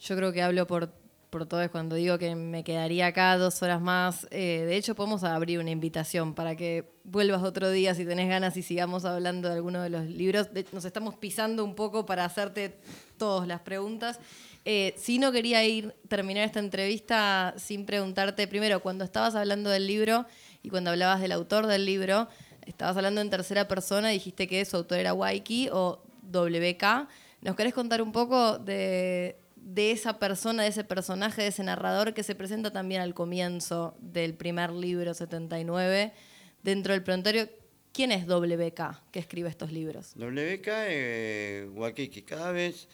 Yo 0.00 0.16
creo 0.16 0.32
que 0.32 0.42
hablo 0.42 0.66
por, 0.66 0.92
por 1.34 1.46
todos 1.46 1.68
cuando 1.68 1.96
digo 1.96 2.16
que 2.16 2.36
me 2.36 2.62
quedaría 2.62 3.08
acá 3.08 3.36
dos 3.36 3.60
horas 3.60 3.80
más. 3.80 4.28
Eh, 4.30 4.62
de 4.68 4.76
hecho, 4.76 4.94
podemos 4.94 5.24
abrir 5.24 5.58
una 5.58 5.72
invitación 5.72 6.32
para 6.32 6.54
que 6.54 6.92
vuelvas 7.02 7.42
otro 7.42 7.72
día 7.72 7.92
si 7.92 8.04
tenés 8.04 8.28
ganas 8.28 8.56
y 8.56 8.62
sigamos 8.62 9.04
hablando 9.04 9.48
de 9.48 9.54
alguno 9.56 9.82
de 9.82 9.90
los 9.90 10.04
libros. 10.04 10.50
Nos 10.70 10.84
estamos 10.84 11.16
pisando 11.16 11.64
un 11.64 11.74
poco 11.74 12.06
para 12.06 12.24
hacerte 12.24 12.78
todas 13.18 13.48
las 13.48 13.62
preguntas. 13.62 14.20
Eh, 14.64 14.94
sí 14.96 15.18
no 15.18 15.32
quería 15.32 15.64
ir 15.64 15.92
terminar 16.06 16.44
esta 16.44 16.60
entrevista 16.60 17.52
sin 17.56 17.84
preguntarte 17.84 18.46
primero, 18.46 18.78
cuando 18.78 19.02
estabas 19.02 19.34
hablando 19.34 19.70
del 19.70 19.88
libro 19.88 20.26
y 20.62 20.68
cuando 20.68 20.90
hablabas 20.90 21.20
del 21.20 21.32
autor 21.32 21.66
del 21.66 21.84
libro, 21.84 22.28
estabas 22.64 22.96
hablando 22.96 23.20
en 23.20 23.30
tercera 23.30 23.66
persona, 23.66 24.10
dijiste 24.10 24.46
que 24.46 24.64
su 24.64 24.76
autor 24.76 24.98
era 24.98 25.12
Waiki 25.12 25.68
o 25.72 26.00
WK. 26.30 27.08
¿Nos 27.40 27.56
querés 27.56 27.74
contar 27.74 28.02
un 28.02 28.12
poco 28.12 28.56
de, 28.58 29.36
de 29.64 29.92
esa 29.92 30.18
persona, 30.18 30.62
de 30.62 30.68
ese 30.68 30.84
personaje, 30.84 31.42
de 31.42 31.48
ese 31.48 31.64
narrador 31.64 32.12
que 32.12 32.22
se 32.22 32.34
presenta 32.34 32.70
también 32.70 33.00
al 33.00 33.14
comienzo 33.14 33.96
del 33.98 34.34
primer 34.34 34.70
libro 34.70 35.14
79 35.14 36.12
dentro 36.62 36.92
del 36.92 37.02
prontuario? 37.02 37.48
¿Quién 37.92 38.12
es 38.12 38.26
WK 38.26 39.10
que 39.10 39.20
escribe 39.20 39.48
estos 39.48 39.72
libros? 39.72 40.14
WK, 40.16 40.68
eh, 40.68 41.70
Wakiki, 41.72 42.22
cada 42.22 42.52
vez 42.52 42.88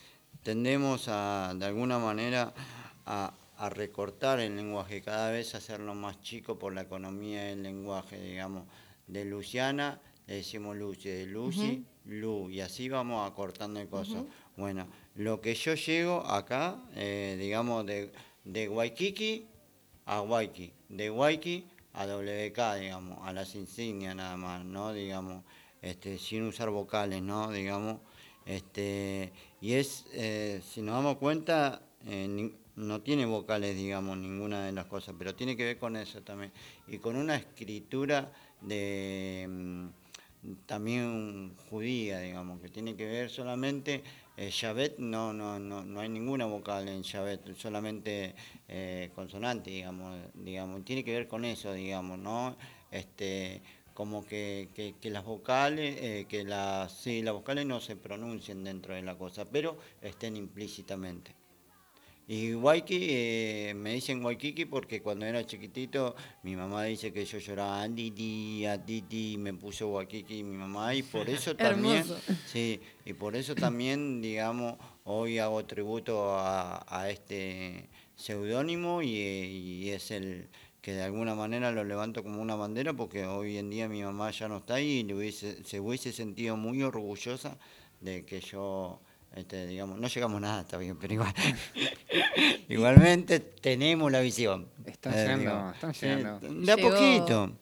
tendemos 0.44 1.06
a, 1.08 1.54
de 1.56 1.66
alguna 1.66 1.98
manera, 1.98 2.54
a, 3.04 3.34
recortar 3.70 4.40
el 4.40 4.56
lenguaje, 4.56 5.02
cada 5.02 5.30
vez 5.30 5.54
hacerlo 5.54 5.94
más 5.94 6.22
chico 6.22 6.58
por 6.58 6.72
la 6.72 6.80
economía 6.80 7.44
del 7.44 7.62
lenguaje, 7.62 8.18
digamos. 8.18 8.64
De 9.06 9.24
Luciana 9.26 10.00
le 10.26 10.36
decimos 10.36 10.76
Lucy, 10.76 11.26
Lucy, 11.26 11.84
Lu, 12.04 12.50
y 12.50 12.60
así 12.60 12.88
vamos 12.88 13.28
acortando 13.30 13.80
el 13.80 13.88
coso. 13.88 14.26
Bueno, 14.56 14.88
lo 15.14 15.40
que 15.40 15.54
yo 15.54 15.74
llego 15.74 16.24
acá, 16.26 16.82
eh, 16.94 17.36
digamos, 17.38 17.86
de, 17.86 18.12
de 18.44 18.68
Waikiki 18.68 19.46
a 20.06 20.22
Waiki, 20.22 20.72
de 20.88 21.10
Waiki 21.10 21.66
a 21.92 22.06
WK, 22.06 22.74
digamos, 22.80 23.18
a 23.26 23.32
las 23.32 23.54
insignias 23.54 24.14
nada 24.14 24.36
más, 24.36 24.64
¿no? 24.64 24.92
Digamos, 24.92 25.44
este, 25.82 26.18
sin 26.18 26.42
usar 26.42 26.70
vocales, 26.70 27.22
¿no? 27.22 27.50
Digamos, 27.50 27.98
este, 28.46 29.32
y 29.60 29.74
es, 29.74 30.06
eh, 30.12 30.60
si 30.64 30.82
nos 30.82 30.94
damos 30.94 31.16
cuenta, 31.16 31.82
eh, 32.06 32.52
no 32.76 33.00
tiene 33.02 33.26
vocales, 33.26 33.76
digamos, 33.76 34.16
ninguna 34.16 34.64
de 34.64 34.72
las 34.72 34.86
cosas, 34.86 35.14
pero 35.18 35.34
tiene 35.34 35.56
que 35.56 35.64
ver 35.64 35.78
con 35.78 35.96
eso 35.96 36.22
también. 36.22 36.52
Y 36.86 36.98
con 36.98 37.16
una 37.16 37.36
escritura 37.36 38.32
de 38.60 39.46
mm, 39.48 39.86
también 40.66 41.54
judía, 41.68 42.20
digamos, 42.20 42.60
que 42.60 42.68
tiene 42.68 42.96
que 42.96 43.06
ver 43.06 43.30
solamente, 43.30 44.02
eh, 44.36 44.50
Shabbat 44.50 44.98
no, 44.98 45.32
no, 45.32 45.58
no, 45.58 45.84
no 45.84 46.00
hay 46.00 46.08
ninguna 46.08 46.46
vocal 46.46 46.88
en 46.88 47.02
Shabbat, 47.02 47.54
solamente 47.56 48.34
eh, 48.68 49.10
consonante, 49.14 49.70
digamos, 49.70 50.18
digamos, 50.34 50.84
tiene 50.84 51.04
que 51.04 51.12
ver 51.12 51.28
con 51.28 51.44
eso, 51.44 51.72
digamos, 51.72 52.18
¿no? 52.18 52.56
Este, 52.90 53.62
como 53.92 54.24
que, 54.24 54.70
que, 54.74 54.94
que 55.00 55.10
las 55.10 55.24
vocales, 55.24 55.96
eh, 56.00 56.26
que 56.28 56.44
las, 56.44 56.92
sí, 56.92 57.22
las 57.22 57.34
vocales 57.34 57.66
no 57.66 57.80
se 57.80 57.96
pronuncien 57.96 58.64
dentro 58.64 58.94
de 58.94 59.02
la 59.02 59.18
cosa, 59.18 59.44
pero 59.44 59.76
estén 60.00 60.36
implícitamente. 60.36 61.39
Y 62.28 62.54
Waiki, 62.54 63.06
eh, 63.10 63.72
me 63.74 63.94
dicen 63.94 64.24
Waikiki 64.24 64.64
porque 64.66 65.02
cuando 65.02 65.26
era 65.26 65.44
chiquitito 65.44 66.14
mi 66.44 66.54
mamá 66.54 66.84
dice 66.84 67.12
que 67.12 67.24
yo 67.24 67.38
lloraba 67.38 67.88
Didi, 67.88 68.64
a 68.66 68.78
Didi, 68.78 69.36
me 69.36 69.52
puso 69.52 69.88
Waikiki 69.88 70.44
mi 70.44 70.56
mamá 70.56 70.94
y 70.94 71.02
por 71.02 71.28
eso 71.28 71.56
también, 71.56 72.04
sí, 72.46 72.80
y 73.04 73.14
por 73.14 73.34
eso 73.34 73.56
también, 73.56 74.22
digamos, 74.22 74.76
hoy 75.04 75.38
hago 75.38 75.64
tributo 75.66 76.36
a, 76.38 76.84
a 76.88 77.10
este 77.10 77.88
seudónimo 78.14 79.02
y, 79.02 79.08
y 79.08 79.90
es 79.90 80.12
el 80.12 80.48
que 80.82 80.92
de 80.92 81.02
alguna 81.02 81.34
manera 81.34 81.72
lo 81.72 81.82
levanto 81.84 82.22
como 82.22 82.40
una 82.40 82.54
bandera 82.54 82.92
porque 82.94 83.26
hoy 83.26 83.56
en 83.58 83.70
día 83.70 83.88
mi 83.88 84.02
mamá 84.04 84.30
ya 84.30 84.46
no 84.46 84.58
está 84.58 84.74
ahí 84.74 85.00
y 85.00 85.02
le 85.02 85.14
hubiese- 85.14 85.64
se 85.64 85.80
hubiese 85.80 86.12
sentido 86.12 86.56
muy 86.56 86.80
orgullosa 86.82 87.58
de 88.00 88.24
que 88.24 88.40
yo, 88.40 89.00
este, 89.34 89.66
digamos, 89.66 89.98
no 89.98 90.08
llegamos 90.08 90.36
a 90.38 90.40
nada, 90.40 90.60
está 90.62 90.76
bien, 90.76 90.96
pero 90.98 91.14
igual, 91.14 91.32
igualmente 92.68 93.40
tenemos 93.40 94.10
la 94.10 94.20
visión. 94.20 94.68
Están 94.86 95.12
Eh, 95.14 95.16
llegando, 95.16 95.40
digamos. 95.40 95.74
están 95.74 95.94
Sí, 95.94 96.06
llegando. 96.06 96.40
De 96.48 96.72
a 96.72 96.76
Llegó- 96.76 96.90
poquito, 96.90 97.52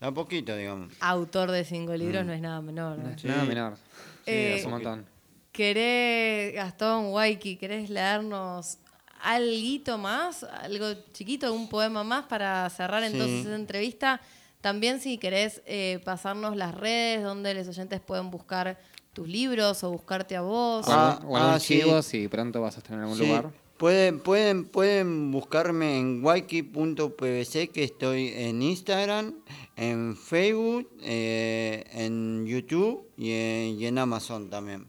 de 0.00 0.06
a 0.06 0.10
poquito, 0.12 0.56
digamos. 0.56 0.92
Autor 1.00 1.50
de 1.50 1.64
cinco 1.64 1.94
libros 1.94 2.24
no 2.24 2.32
es 2.32 2.40
nada 2.40 2.60
menor. 2.60 2.98
¿no? 2.98 3.04
No 3.04 3.10
es 3.14 3.20
Sí. 3.20 3.28
nada 3.28 3.44
menor. 3.44 3.76
Sí, 4.24 4.30
Eh, 4.30 4.56
es 4.58 4.64
un 4.64 4.70
montón. 4.72 5.06
¿Querés, 5.52 6.54
Gastón, 6.54 7.06
Waiki, 7.12 7.56
querés 7.56 7.90
leernos 7.90 8.78
algo 9.22 9.98
más? 9.98 10.44
Algo 10.44 10.94
chiquito, 11.12 11.52
un 11.52 11.68
poema 11.68 12.02
más 12.04 12.24
para 12.26 12.68
cerrar 12.70 13.02
entonces 13.04 13.42
Sí. 13.42 13.46
esa 13.46 13.54
entrevista. 13.54 14.20
También 14.60 15.00
si 15.00 15.18
querés 15.18 15.60
eh, 15.66 16.00
pasarnos 16.04 16.56
las 16.56 16.74
redes 16.74 17.22
donde 17.22 17.52
los 17.52 17.68
oyentes 17.68 18.00
pueden 18.00 18.30
buscar 18.30 18.78
tus 19.12 19.28
libros 19.28 19.82
o 19.84 19.90
buscarte 19.90 20.36
a 20.36 20.40
vos. 20.42 20.86
O 20.88 20.90
Ah, 20.92 21.20
o 21.26 21.36
ah, 21.36 21.58
sí. 21.60 21.82
si 22.02 22.28
pronto 22.28 22.60
vas 22.60 22.76
a 22.76 22.78
estar 22.78 22.94
en 22.94 23.00
algún 23.02 23.18
Sí, 23.18 23.26
lugar. 23.26 23.50
Pueden, 23.76 24.20
pueden, 24.20 24.64
pueden 24.64 25.32
buscarme 25.32 25.98
en 25.98 26.24
waiki.pvc, 26.24 27.70
que 27.72 27.82
estoy 27.84 28.28
en 28.28 28.62
Instagram, 28.62 29.34
en 29.76 30.16
Facebook, 30.16 30.88
eh, 31.02 31.84
en 31.92 32.46
YouTube 32.46 33.08
y 33.16 33.32
en, 33.32 33.80
y 33.80 33.86
en 33.86 33.98
Amazon 33.98 34.48
también. 34.50 34.86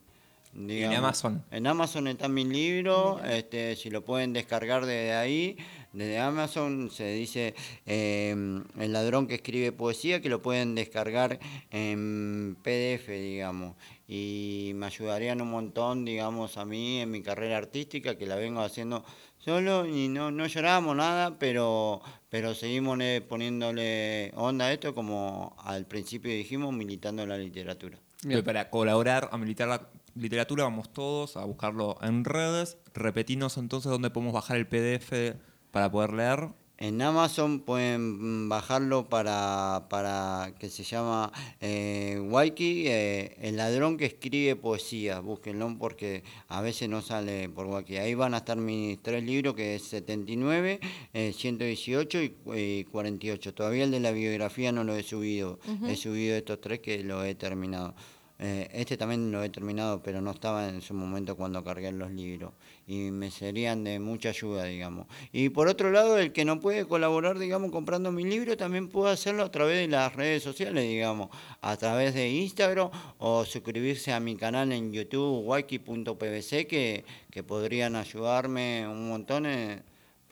digamos. 0.54 0.98
Amazon. 1.00 1.44
En 1.50 1.66
Amazon 1.66 2.08
está 2.08 2.28
mi 2.28 2.44
libro, 2.46 3.20
este, 3.24 3.76
si 3.76 3.90
lo 3.90 4.06
pueden 4.06 4.32
descargar 4.34 4.86
desde 4.86 5.14
ahí, 5.14 5.58
desde 5.94 6.20
Amazon 6.20 6.90
se 6.92 7.08
dice 7.14 7.56
eh, 7.88 8.32
El 8.80 8.94
ladrón 8.94 9.26
que 9.28 9.36
escribe 9.36 9.72
poesía, 9.72 10.22
que 10.22 10.30
lo 10.30 10.42
pueden 10.42 10.76
descargar 10.76 11.40
en 11.72 12.56
PDF, 12.64 13.08
digamos, 13.10 13.76
y 14.16 14.74
me 14.76 14.86
ayudarían 14.86 15.42
un 15.42 15.50
montón, 15.50 16.06
digamos, 16.06 16.58
a 16.58 16.66
mí 16.66 17.00
en 17.00 17.10
mi 17.10 17.24
carrera 17.24 17.58
artística, 17.58 18.16
que 18.16 18.28
la 18.28 18.36
vengo 18.36 18.62
haciendo 18.62 19.04
solo 19.40 19.88
y 19.88 20.08
no, 20.08 20.30
no 20.30 20.46
lloramos 20.46 20.96
nada, 20.96 21.40
pero, 21.40 22.00
pero 22.30 22.54
seguimos 22.54 23.00
eh, 23.02 23.26
poniéndole 23.28 24.32
onda 24.36 24.66
a 24.66 24.74
esto, 24.74 24.94
como 24.94 25.56
al 25.58 25.88
principio 25.88 26.32
dijimos, 26.32 26.76
militando 26.76 27.26
la 27.26 27.40
literatura. 27.40 27.98
Bien. 28.24 28.44
Para 28.44 28.70
colaborar 28.70 29.30
a 29.32 29.38
militar 29.40 29.68
la 29.68 29.90
literatura 30.14 30.66
vamos 30.66 30.94
todos 30.94 31.36
a 31.36 31.44
buscarlo 31.46 31.98
en 32.04 32.24
redes. 32.24 32.78
Repetinos 32.94 33.58
entonces 33.58 33.92
dónde 33.92 34.12
podemos 34.12 34.36
bajar 34.36 34.58
el 34.58 34.68
PDF 34.68 35.40
para 35.72 35.90
poder 35.90 36.14
leer. 36.14 36.50
En 36.80 37.02
Amazon 37.02 37.60
pueden 37.60 38.50
bajarlo 38.50 39.08
para, 39.08 39.86
para 39.90 40.54
que 40.60 40.70
se 40.70 40.84
llama 40.84 41.32
eh, 41.62 42.20
Waiki, 42.20 42.88
eh, 42.88 43.38
el 43.42 43.58
ladrón 43.58 43.96
que 43.96 44.06
escribe 44.06 44.56
poesía. 44.56 45.20
Búsquenlo 45.20 45.78
porque 45.78 46.24
a 46.48 46.62
veces 46.62 46.90
no 46.90 47.02
sale 47.02 47.48
por 47.48 47.68
Waiki. 47.68 47.98
Ahí 47.98 48.16
van 48.16 48.34
a 48.34 48.38
estar 48.38 48.58
mis 48.58 49.02
tres 49.02 49.24
libros, 49.24 49.54
que 49.54 49.76
es 49.76 49.84
79, 49.84 50.80
eh, 51.14 51.32
118 51.32 52.22
y, 52.24 52.36
y 52.56 52.84
48. 52.86 53.54
Todavía 53.54 53.84
el 53.84 53.92
de 53.92 54.00
la 54.00 54.12
biografía 54.12 54.72
no 54.72 54.84
lo 54.84 54.96
he 54.96 55.04
subido. 55.04 55.60
He 55.88 55.96
subido 55.96 56.36
estos 56.36 56.60
tres 56.60 56.80
que 56.80 57.04
lo 57.04 57.24
he 57.24 57.36
terminado. 57.36 57.94
Eh, 58.40 58.68
este 58.74 58.98
también 58.98 59.32
lo 59.32 59.44
he 59.44 59.50
terminado, 59.50 60.02
pero 60.04 60.20
no 60.20 60.32
estaba 60.32 60.68
en 60.68 60.82
su 60.82 60.94
momento 60.94 61.36
cuando 61.38 61.64
cargué 61.64 61.92
los 61.92 62.12
libros. 62.12 62.52
Y 62.88 63.12
me 63.12 63.32
serían 63.32 63.84
de 63.84 64.00
mucha 64.00 64.30
ayuda, 64.30 64.66
digamos. 64.66 65.08
Y 65.32 65.50
por 65.50 65.68
otro 65.68 65.92
lado, 65.92 66.18
el 66.18 66.34
que 66.34 66.44
no 66.46 66.60
puede 66.60 66.86
colaborar, 66.86 67.40
digamos, 67.40 67.72
comprando 67.72 68.12
mi 68.12 68.24
libro, 68.24 68.58
también 68.58 68.90
puede 68.90 69.14
hacerlo 69.14 69.44
a 69.44 69.52
través 69.52 69.78
de 69.78 69.88
las 69.88 70.14
redes 70.16 70.44
sociales, 70.44 70.84
digamos. 70.84 71.30
A 71.62 71.78
través 71.78 72.14
de 72.14 72.30
Instagram 72.30 72.90
o 73.20 73.46
suscribirse 73.46 74.12
a 74.12 74.20
mi 74.20 74.36
canal 74.36 74.72
en 74.72 74.92
YouTube, 74.92 75.46
waiki.pvc, 75.46 76.68
que, 76.68 77.06
que 77.32 77.44
podrían 77.44 77.96
ayudarme 77.96 78.88
un 78.88 79.10
montón. 79.10 79.46
eh, 79.46 79.82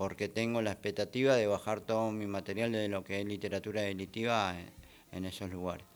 porque 0.02 0.28
tengo 0.28 0.64
la 0.64 0.72
expectativa 0.72 1.36
de 1.36 1.46
bajar 1.46 1.82
todo 1.82 2.12
mi 2.12 2.26
material 2.26 2.72
de 2.72 2.88
lo 2.88 3.04
que 3.04 3.22
es 3.22 3.26
literatura 3.28 3.82
delitiva 3.84 4.60
en, 4.60 4.72
en 5.12 5.26
esos 5.26 5.52
lugares. 5.52 5.91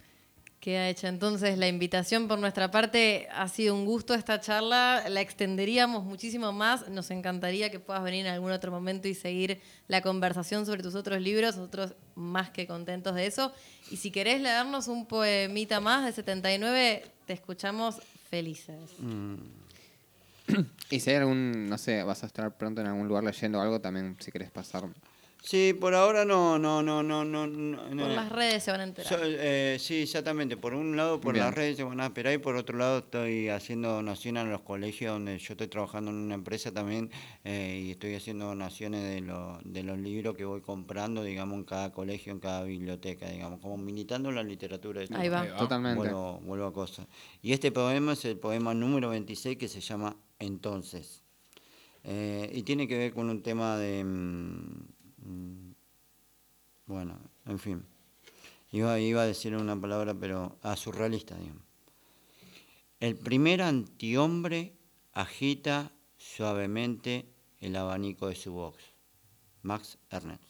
Queda 0.65 0.89
hecha 0.89 1.09
entonces 1.09 1.59
la 1.59 1.67
invitación 1.67 2.27
por 2.27 2.39
nuestra 2.39 2.71
parte. 2.71 3.27
Ha 3.31 3.47
sido 3.49 3.75
un 3.75 3.85
gusto 3.85 4.15
esta 4.15 4.41
charla. 4.41 5.07
La 5.09 5.21
extenderíamos 5.21 6.03
muchísimo 6.03 6.51
más. 6.53 6.89
Nos 6.89 7.11
encantaría 7.11 7.69
que 7.69 7.79
puedas 7.79 8.01
venir 8.01 8.25
en 8.25 8.33
algún 8.33 8.49
otro 8.49 8.71
momento 8.71 9.07
y 9.07 9.13
seguir 9.13 9.61
la 9.87 10.01
conversación 10.01 10.65
sobre 10.65 10.81
tus 10.81 10.95
otros 10.95 11.21
libros. 11.21 11.55
Nosotros 11.55 11.93
más 12.15 12.49
que 12.49 12.65
contentos 12.65 13.13
de 13.13 13.27
eso. 13.27 13.53
Y 13.91 13.97
si 13.97 14.09
querés 14.09 14.41
leernos 14.41 14.87
un 14.87 15.05
poemita 15.05 15.79
más 15.81 16.03
de 16.03 16.13
79, 16.13 17.03
te 17.27 17.33
escuchamos 17.33 17.97
felices. 18.31 18.75
Y 20.89 20.99
si 20.99 21.09
hay 21.11 21.17
algún, 21.17 21.69
no 21.69 21.77
sé, 21.77 22.01
vas 22.01 22.23
a 22.23 22.25
estar 22.25 22.55
pronto 22.57 22.81
en 22.81 22.87
algún 22.87 23.07
lugar 23.07 23.23
leyendo 23.23 23.61
algo, 23.61 23.81
también 23.81 24.17
si 24.19 24.31
querés 24.31 24.49
pasar. 24.49 24.83
Sí, 25.47 25.73
por 25.79 25.93
ahora 25.93 26.25
no, 26.25 26.57
no, 26.57 26.81
no, 26.81 27.03
no, 27.03 27.23
no. 27.23 27.45
no, 27.45 27.77
Por 28.03 28.11
las 28.11 28.31
redes 28.31 28.63
se 28.63 28.71
van 28.71 28.81
a 28.81 28.83
enterar. 28.85 29.07
So- 29.13 29.19
eh, 29.23 29.77
sí, 29.79 30.01
exactamente. 30.01 30.57
Por 30.57 30.73
un 30.73 30.97
lado, 30.97 31.21
por 31.21 31.33
Bien. 31.33 31.45
las 31.45 31.53
redes 31.53 31.77
se 31.77 31.83
van 31.83 31.99
a 32.01 32.07
esperar 32.07 32.33
y 32.33 32.39
por 32.39 32.55
otro 32.55 32.75
lado 32.79 32.97
estoy 32.97 33.49
haciendo 33.49 33.91
donaciones 33.91 34.43
a 34.43 34.47
los 34.47 34.61
colegios 34.61 35.13
donde 35.13 35.37
yo 35.37 35.53
estoy 35.53 35.67
trabajando 35.67 36.09
en 36.09 36.17
una 36.17 36.33
empresa 36.33 36.71
también 36.71 37.11
eh, 37.43 37.83
y 37.85 37.91
estoy 37.91 38.15
haciendo 38.15 38.45
donaciones 38.45 39.03
de, 39.03 39.21
lo- 39.21 39.59
de 39.63 39.83
los 39.83 39.99
libros 39.99 40.35
que 40.35 40.45
voy 40.45 40.61
comprando, 40.61 41.21
digamos, 41.23 41.59
en 41.59 41.63
cada 41.63 41.91
colegio, 41.93 42.33
en 42.33 42.39
cada 42.39 42.63
biblioteca, 42.63 43.29
digamos, 43.29 43.59
como 43.59 43.77
militando 43.77 44.31
la 44.31 44.41
literatura. 44.41 45.01
Ahí 45.13 45.29
va. 45.29 45.41
Ahí 45.41 45.49
va. 45.49 45.57
Totalmente. 45.57 45.97
Vuelvo, 45.99 46.39
vuelvo 46.39 46.65
a 46.65 46.73
cosas. 46.73 47.05
Y 47.43 47.53
este 47.53 47.71
poema 47.71 48.13
es 48.13 48.25
el 48.25 48.37
poema 48.39 48.73
número 48.73 49.09
26 49.09 49.57
que 49.57 49.67
se 49.67 49.79
llama 49.79 50.17
Entonces. 50.39 51.21
Eh, 52.03 52.49
y 52.53 52.63
tiene 52.63 52.87
que 52.87 52.97
ver 52.97 53.13
con 53.13 53.29
un 53.29 53.43
tema 53.43 53.77
de... 53.77 54.03
mm, 55.25 55.71
bueno, 56.87 57.19
en 57.45 57.59
fin. 57.59 57.85
Iba, 58.71 58.99
iba 58.99 59.21
a 59.21 59.25
decir 59.25 59.55
una 59.55 59.79
palabra, 59.79 60.13
pero... 60.13 60.57
Ah, 60.61 60.75
surrealista, 60.75 61.35
digamos. 61.37 61.63
El 62.99 63.15
primer 63.17 63.61
antihombre 63.61 64.73
agita 65.13 65.91
suavemente 66.17 67.25
el 67.59 67.75
abanico 67.75 68.27
de 68.27 68.35
su 68.35 68.53
box. 68.53 68.83
Max 69.61 69.97
Ernst. 70.09 70.43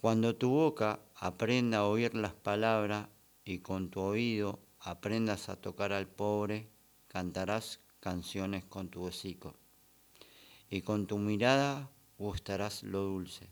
Cuando 0.00 0.34
tu 0.34 0.50
boca 0.50 1.00
aprenda 1.14 1.78
a 1.78 1.86
oír 1.86 2.14
las 2.14 2.34
palabras 2.34 3.08
y 3.44 3.58
con 3.58 3.88
tu 3.90 4.00
oído 4.00 4.58
aprendas 4.80 5.48
a 5.48 5.56
tocar 5.56 5.92
al 5.92 6.08
pobre, 6.08 6.68
cantarás 7.06 7.78
canciones 8.00 8.64
con 8.64 8.88
tu 8.88 9.04
hocico. 9.04 9.54
Y 10.68 10.82
con 10.82 11.06
tu 11.06 11.18
mirada 11.18 11.88
gustarás 12.22 12.84
lo 12.84 13.02
dulce. 13.02 13.50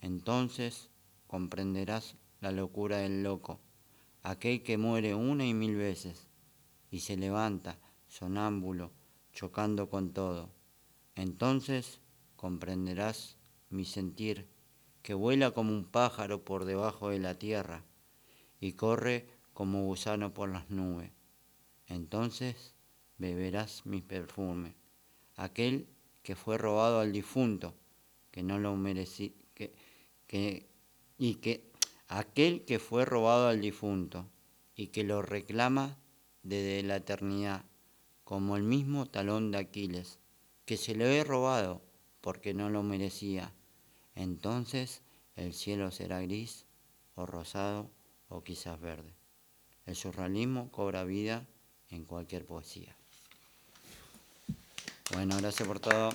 Entonces 0.00 0.88
comprenderás 1.26 2.16
la 2.40 2.50
locura 2.50 2.98
del 2.98 3.22
loco, 3.22 3.60
aquel 4.22 4.62
que 4.62 4.78
muere 4.78 5.14
una 5.14 5.46
y 5.46 5.52
mil 5.52 5.76
veces 5.76 6.26
y 6.90 7.00
se 7.00 7.16
levanta 7.16 7.78
sonámbulo, 8.08 8.90
chocando 9.32 9.88
con 9.88 10.12
todo. 10.12 10.50
Entonces 11.14 12.00
comprenderás 12.36 13.36
mi 13.68 13.84
sentir, 13.84 14.48
que 15.02 15.14
vuela 15.14 15.50
como 15.50 15.72
un 15.72 15.84
pájaro 15.84 16.44
por 16.44 16.64
debajo 16.64 17.10
de 17.10 17.18
la 17.18 17.34
tierra 17.34 17.84
y 18.58 18.72
corre 18.72 19.28
como 19.52 19.84
gusano 19.84 20.32
por 20.32 20.48
las 20.48 20.70
nubes. 20.70 21.10
Entonces 21.86 22.74
beberás 23.18 23.84
mi 23.84 24.00
perfume, 24.00 24.76
aquel 25.36 25.88
que 26.22 26.36
fue 26.36 26.56
robado 26.56 27.00
al 27.00 27.12
difunto, 27.12 27.74
que 28.32 28.42
no 28.42 28.58
lo 28.58 28.74
merecí, 28.74 29.36
que, 29.54 29.72
que, 30.26 30.66
y 31.18 31.36
que 31.36 31.70
aquel 32.08 32.64
que 32.64 32.80
fue 32.80 33.04
robado 33.04 33.46
al 33.46 33.60
difunto 33.60 34.26
y 34.74 34.88
que 34.88 35.04
lo 35.04 35.22
reclama 35.22 35.96
desde 36.42 36.82
la 36.82 36.96
eternidad, 36.96 37.64
como 38.24 38.56
el 38.56 38.64
mismo 38.64 39.06
talón 39.06 39.52
de 39.52 39.58
Aquiles, 39.58 40.18
que 40.64 40.76
se 40.76 40.94
lo 40.94 41.04
he 41.04 41.22
robado 41.22 41.82
porque 42.20 42.54
no 42.54 42.70
lo 42.70 42.82
merecía. 42.82 43.52
Entonces 44.14 45.02
el 45.36 45.54
cielo 45.54 45.90
será 45.90 46.20
gris 46.22 46.64
o 47.14 47.26
rosado 47.26 47.90
o 48.28 48.42
quizás 48.42 48.80
verde. 48.80 49.14
El 49.86 49.96
surrealismo 49.96 50.70
cobra 50.70 51.04
vida 51.04 51.46
en 51.90 52.04
cualquier 52.04 52.46
poesía. 52.46 52.96
Bueno, 55.12 55.36
gracias 55.36 55.68
por 55.68 55.78
todo. 55.80 56.10